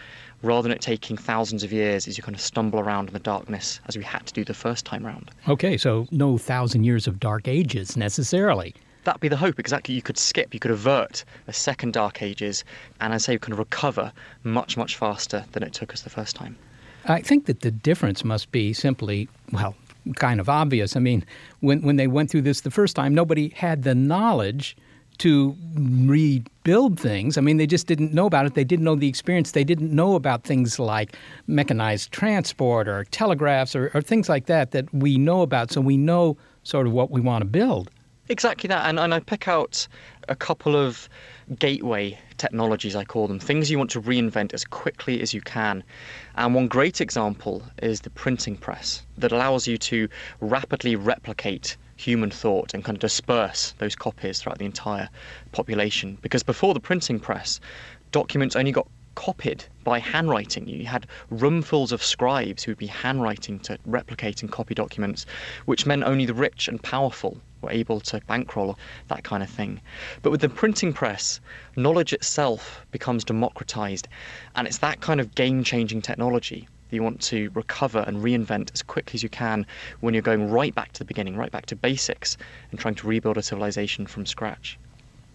[0.44, 3.18] rather than it taking thousands of years as you kind of stumble around in the
[3.18, 5.30] darkness as we had to do the first time round.
[5.48, 8.74] Okay, so no thousand years of dark ages necessarily.
[9.04, 9.94] That'd be the hope, exactly.
[9.94, 12.64] You could skip, you could avert a second Dark Ages,
[13.00, 14.10] and I say you can recover
[14.44, 16.56] much, much faster than it took us the first time.
[17.04, 19.74] I think that the difference must be simply, well,
[20.16, 20.96] kind of obvious.
[20.96, 21.22] I mean,
[21.60, 24.74] when, when they went through this the first time, nobody had the knowledge
[25.18, 27.38] to rebuild things.
[27.38, 28.54] I mean, they just didn't know about it.
[28.54, 29.52] They didn't know the experience.
[29.52, 34.72] They didn't know about things like mechanized transport or telegraphs or, or things like that
[34.72, 35.70] that we know about.
[35.70, 37.90] So we know sort of what we want to build.
[38.28, 38.88] Exactly that.
[38.88, 39.86] And, and I pick out
[40.28, 41.08] a couple of
[41.58, 45.84] gateway technologies, I call them, things you want to reinvent as quickly as you can.
[46.36, 50.08] And one great example is the printing press that allows you to
[50.40, 55.08] rapidly replicate human thought and kind of disperse those copies throughout the entire
[55.52, 56.18] population.
[56.22, 57.60] Because before the printing press,
[58.10, 60.66] documents only got copied by handwriting.
[60.66, 65.24] You had roomfuls of scribes who would be handwriting to replicate and copy documents,
[65.66, 69.80] which meant only the rich and powerful were able to bankroll that kind of thing.
[70.22, 71.40] But with the printing press,
[71.76, 74.08] knowledge itself becomes democratized,
[74.54, 78.72] and it's that kind of game changing technology that you want to recover and reinvent
[78.72, 79.66] as quickly as you can
[80.00, 82.36] when you're going right back to the beginning, right back to basics,
[82.70, 84.78] and trying to rebuild a civilization from scratch.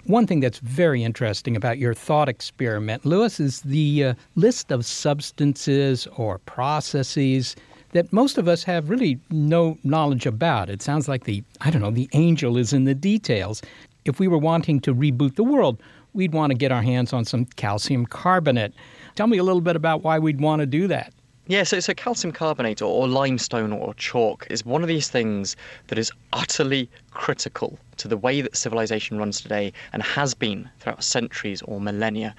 [0.05, 4.85] One thing that's very interesting about your thought experiment, Lewis, is the uh, list of
[4.85, 7.55] substances or processes
[7.91, 10.69] that most of us have really no knowledge about.
[10.69, 13.61] It sounds like the, I don't know, the angel is in the details.
[14.05, 15.81] If we were wanting to reboot the world,
[16.13, 18.73] we'd want to get our hands on some calcium carbonate.
[19.15, 21.13] Tell me a little bit about why we'd want to do that.
[21.47, 25.55] Yeah, so, so calcium carbonate or, or limestone or chalk is one of these things
[25.87, 31.03] that is utterly critical to the way that civilization runs today and has been throughout
[31.03, 32.35] centuries or millennia.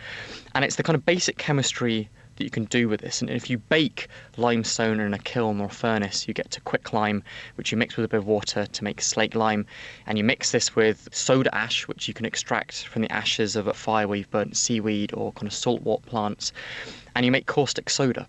[0.54, 2.08] And it's the kind of basic chemistry
[2.40, 3.20] that you can do with this.
[3.20, 7.22] And if you bake limestone in a kiln or furnace, you get to quicklime,
[7.56, 9.66] which you mix with a bit of water to make slaked lime.
[10.06, 13.66] And you mix this with soda ash, which you can extract from the ashes of
[13.66, 16.52] a fire where you've burnt seaweed or kind of saltwater plants.
[17.14, 18.26] And you make caustic soda.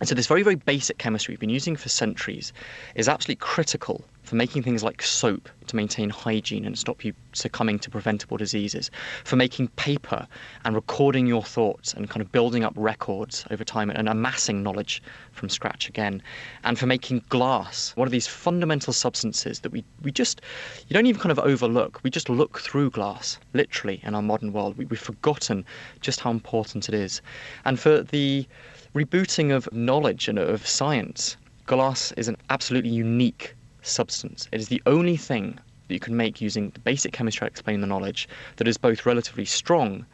[0.00, 2.52] And so, this very, very basic chemistry we've been using for centuries
[2.94, 7.78] is absolutely critical for making things like soap to maintain hygiene and stop you succumbing
[7.78, 8.90] to preventable diseases,
[9.24, 10.28] for making paper
[10.64, 15.02] and recording your thoughts and kind of building up records over time and amassing knowledge
[15.32, 16.22] from scratch again,
[16.62, 20.42] and for making glass, one of these fundamental substances that we, we just,
[20.88, 22.00] you don't even kind of overlook.
[22.02, 24.76] We just look through glass, literally, in our modern world.
[24.76, 25.64] We, we've forgotten
[26.02, 27.22] just how important it is.
[27.64, 28.46] And for the
[28.94, 31.36] rebooting of knowledge and of science,
[31.66, 34.48] glass is an absolutely unique substance.
[34.52, 37.82] It is the only thing that you can make using the basic chemistry I explained
[37.82, 40.06] the knowledge that is both relatively strong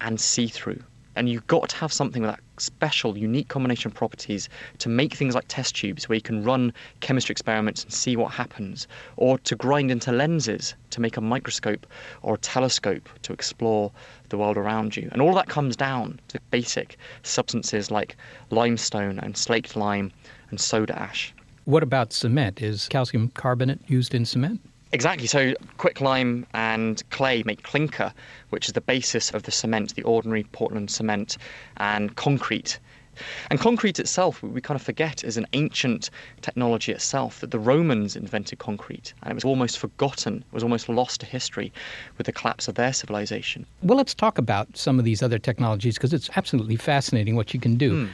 [0.00, 0.82] and see through.
[1.16, 4.48] And you've got to have something with that special, unique combination of properties
[4.78, 8.32] to make things like test tubes where you can run chemistry experiments and see what
[8.32, 8.86] happens,
[9.16, 11.86] or to grind into lenses to make a microscope
[12.22, 13.92] or a telescope to explore
[14.28, 15.08] the world around you.
[15.12, 18.16] And all that comes down to basic substances like
[18.50, 20.12] limestone and slaked lime
[20.50, 21.34] and soda ash.
[21.64, 22.60] What about cement?
[22.60, 24.60] Is calcium carbonate used in cement?
[24.94, 25.26] Exactly.
[25.26, 28.14] So, quicklime and clay make clinker,
[28.50, 31.36] which is the basis of the cement, the ordinary Portland cement,
[31.78, 32.78] and concrete.
[33.50, 36.10] And concrete itself, we kind of forget, is an ancient
[36.42, 40.88] technology itself, that the Romans invented concrete, and it was almost forgotten, it was almost
[40.88, 41.72] lost to history
[42.16, 43.66] with the collapse of their civilization.
[43.82, 47.58] Well, let's talk about some of these other technologies because it's absolutely fascinating what you
[47.58, 48.06] can do.
[48.06, 48.10] Mm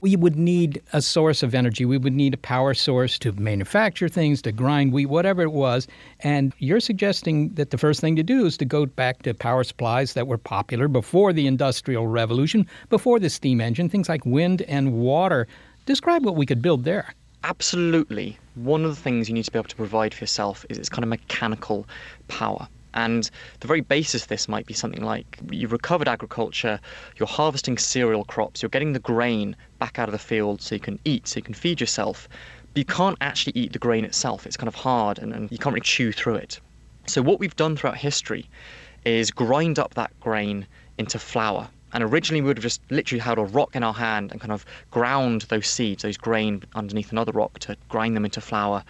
[0.00, 1.84] we would need a source of energy.
[1.84, 5.88] We would need a power source to manufacture things, to grind wheat, whatever it was.
[6.20, 9.64] And you're suggesting that the first thing to do is to go back to power
[9.64, 14.62] supplies that were popular before the Industrial Revolution, before the steam engine, things like wind
[14.62, 15.46] and water.
[15.86, 17.14] Describe what we could build there.
[17.44, 18.38] Absolutely.
[18.54, 20.88] One of the things you need to be able to provide for yourself is this
[20.88, 21.86] kind of mechanical
[22.28, 22.66] power.
[22.96, 23.30] And
[23.60, 26.80] the very basis of this might be something like you've recovered agriculture,
[27.16, 30.80] you're harvesting cereal crops, you're getting the grain back out of the field so you
[30.80, 32.26] can eat, so you can feed yourself.
[32.72, 34.46] But you can't actually eat the grain itself.
[34.46, 36.58] It's kind of hard and, and you can't really chew through it.
[37.06, 38.48] So, what we've done throughout history
[39.04, 40.66] is grind up that grain
[40.96, 41.68] into flour.
[41.92, 44.52] And originally, we would have just literally had a rock in our hand and kind
[44.52, 48.82] of ground those seeds, those grain underneath another rock to grind them into flour.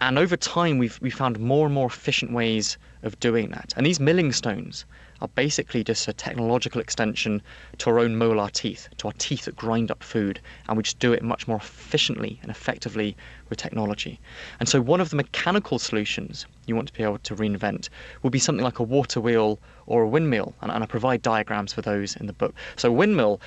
[0.00, 3.72] And over time, we've we found more and more efficient ways of doing that.
[3.76, 4.84] And these milling stones
[5.20, 7.40] are basically just a technological extension
[7.78, 10.98] to our own molar teeth, to our teeth that grind up food, and we just
[10.98, 13.16] do it much more efficiently and effectively
[13.48, 14.18] with technology.
[14.58, 17.88] And so, one of the mechanical solutions you want to be able to reinvent
[18.22, 21.72] would be something like a water wheel or a windmill, and, and I provide diagrams
[21.72, 22.54] for those in the book.
[22.76, 23.40] So, windmill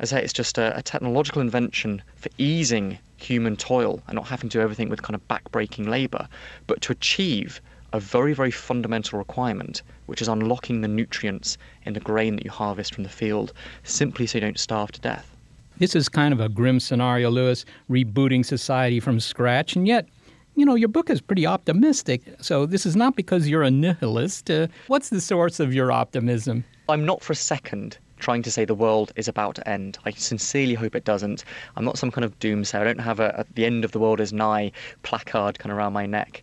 [0.00, 4.28] as I say, it's just a, a, technological invention for easing human toil and not
[4.28, 6.28] having to do everything with kind of back-breaking labour,
[6.68, 7.60] but to achieve
[7.92, 12.50] a very, very fundamental requirement, which is unlocking the nutrients in the grain that you
[12.50, 15.34] harvest from the field, simply so you don't starve to death.
[15.78, 20.08] This is kind of a grim scenario, Lewis, rebooting society from scratch, and yet
[20.56, 22.20] you know, your book is pretty optimistic.
[22.40, 24.50] So this is not because you're a nihilist.
[24.50, 26.64] Uh, what's the source of your optimism?
[26.88, 29.98] I'm not for a second trying to say the world is about to end.
[30.04, 31.44] I sincerely hope it doesn't.
[31.76, 32.80] I'm not some kind of doomsayer.
[32.80, 35.78] I don't have a, a the end of the world is nigh placard kind of
[35.78, 36.42] around my neck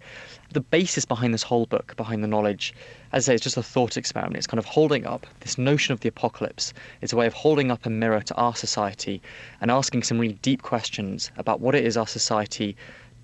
[0.56, 2.74] the basis behind this whole book, behind the knowledge,
[3.12, 4.38] as I say, it's just a thought experiment.
[4.38, 6.74] It's kind of holding up this notion of the apocalypse.
[7.02, 9.22] It's a way of holding up a mirror to our society
[9.60, 12.78] and asking some really deep questions about what it is our society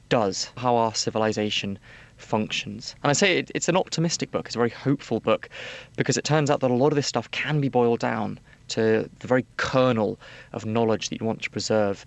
[0.09, 1.79] does, how our civilization
[2.21, 2.95] functions.
[3.03, 5.49] And I say it, it's an optimistic book, it's a very hopeful book,
[5.97, 9.09] because it turns out that a lot of this stuff can be boiled down to
[9.19, 10.19] the very kernel
[10.53, 12.05] of knowledge that you want to preserve.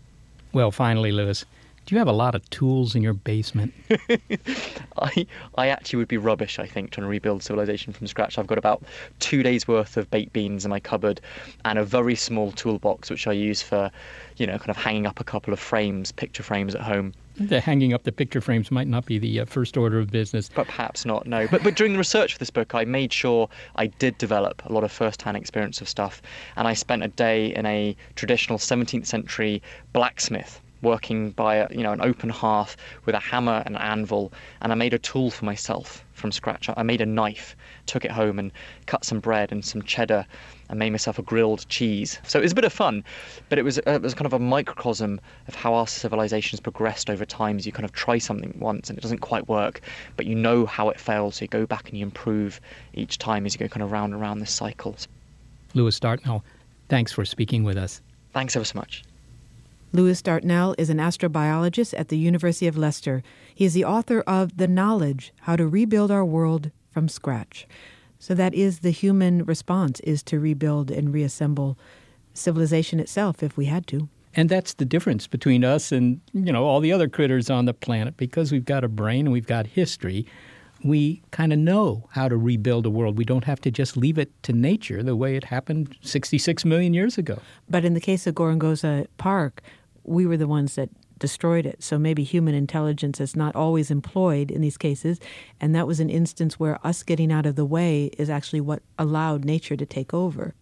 [0.53, 1.45] Well, finally, Lewis,
[1.87, 3.75] do you have a lot of tools in your basement?
[4.99, 8.39] I I actually would be rubbish, I think, trying to rebuild civilization from scratch.
[8.39, 8.83] I've got about
[9.19, 11.21] two days worth of baked beans in my cupboard
[11.67, 13.91] and a very small toolbox which I use for,
[14.39, 17.13] you know, kind of hanging up a couple of frames, picture frames at home.
[17.37, 20.49] The hanging up the picture frames might not be the uh, first order of business.
[20.55, 21.49] But perhaps not, no.
[21.49, 24.73] But, but during the research for this book, I made sure I did develop a
[24.73, 26.23] lot of first hand experience of stuff.
[26.57, 29.63] And I spent a day in a traditional 17th century
[29.93, 32.77] blacksmith working by you know an open hearth
[33.07, 36.69] with a hammer and an anvil, and I made a tool for myself from scratch.
[36.77, 37.57] I made a knife,
[37.87, 38.53] took it home, and
[38.87, 40.27] cut some bread and some cheddar,
[40.75, 42.19] and made myself a grilled cheese.
[42.27, 43.05] So it was a bit of fun,
[43.49, 47.09] but it was uh, it was kind of a microcosm of how our civilization's progressed
[47.09, 47.57] over time.
[47.57, 49.81] As you kind of try something once and it doesn't quite work,
[50.17, 52.61] but you know how it failed, so you go back and you improve
[52.93, 54.97] each time as you go kind of round and round this cycle.
[55.75, 56.45] Lewis Dartnell,
[56.89, 58.01] thanks for speaking with us.
[58.33, 59.05] Thanks ever so much.
[59.93, 63.23] Lewis Dartnell is an astrobiologist at the University of Leicester.
[63.55, 67.69] He is the author of The Knowledge How to Rebuild Our World from Scratch.
[68.25, 71.77] So that is the human response is to rebuild and reassemble
[72.33, 74.09] civilization itself if we had to.
[74.35, 77.75] And that's the difference between us and, you know, all the other critters on the
[77.75, 80.25] planet because we've got a brain and we've got history.
[80.83, 83.19] We kind of know how to rebuild a world.
[83.19, 86.95] We don't have to just leave it to nature the way it happened 66 million
[86.95, 87.43] years ago.
[87.69, 89.61] But in the case of Gorongosa Park,
[90.03, 90.89] we were the ones that
[91.25, 91.83] destroyed it.
[91.83, 95.19] So maybe human intelligence is not always employed in these cases.
[95.59, 98.83] And that was an instance where us getting out of the way is actually what
[98.99, 100.55] allowed nature to take over.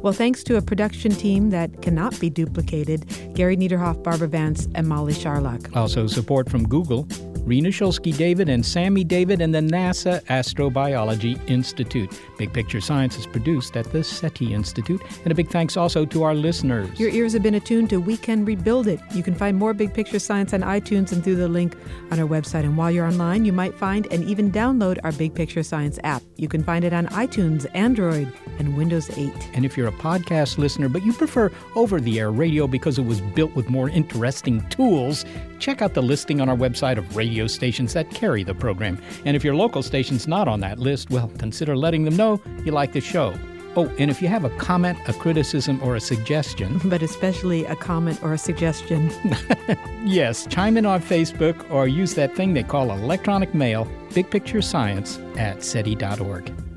[0.00, 4.88] Well, thanks to a production team that cannot be duplicated Gary Niederhoff, Barbara Vance, and
[4.88, 5.76] Molly Sharlock.
[5.76, 7.06] Also, support from Google
[7.48, 12.20] Rena Shulsky David and Sammy David and the NASA Astrobiology Institute.
[12.36, 15.00] Big Picture Science is produced at the SETI Institute.
[15.24, 17.00] And a big thanks also to our listeners.
[17.00, 19.00] Your ears have been attuned to We Can Rebuild It.
[19.14, 21.74] You can find more Big Picture Science on iTunes and through the link
[22.10, 22.64] on our website.
[22.64, 26.22] And while you're online, you might find and even download our Big Picture Science app.
[26.36, 29.32] You can find it on iTunes, Android, and Windows 8.
[29.54, 33.06] And if you're a podcast listener, but you prefer over the air radio because it
[33.06, 35.24] was built with more interesting tools,
[35.58, 38.98] check out the listing on our website of radio stations that carry the program.
[39.24, 42.72] And if your local station's not on that list, well, consider letting them know you
[42.72, 43.34] like the show.
[43.76, 46.80] Oh, and if you have a comment, a criticism, or a suggestion.
[46.88, 49.10] But especially a comment or a suggestion.
[50.04, 54.62] yes, chime in on Facebook or use that thing they call electronic mail, Big Picture
[54.62, 56.67] Science at SETI.org.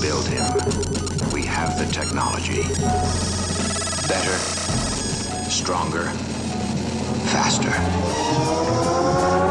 [0.00, 0.44] build him.
[1.32, 2.62] We have the technology.
[4.06, 4.38] Better,
[5.50, 6.04] stronger,
[7.30, 9.47] faster.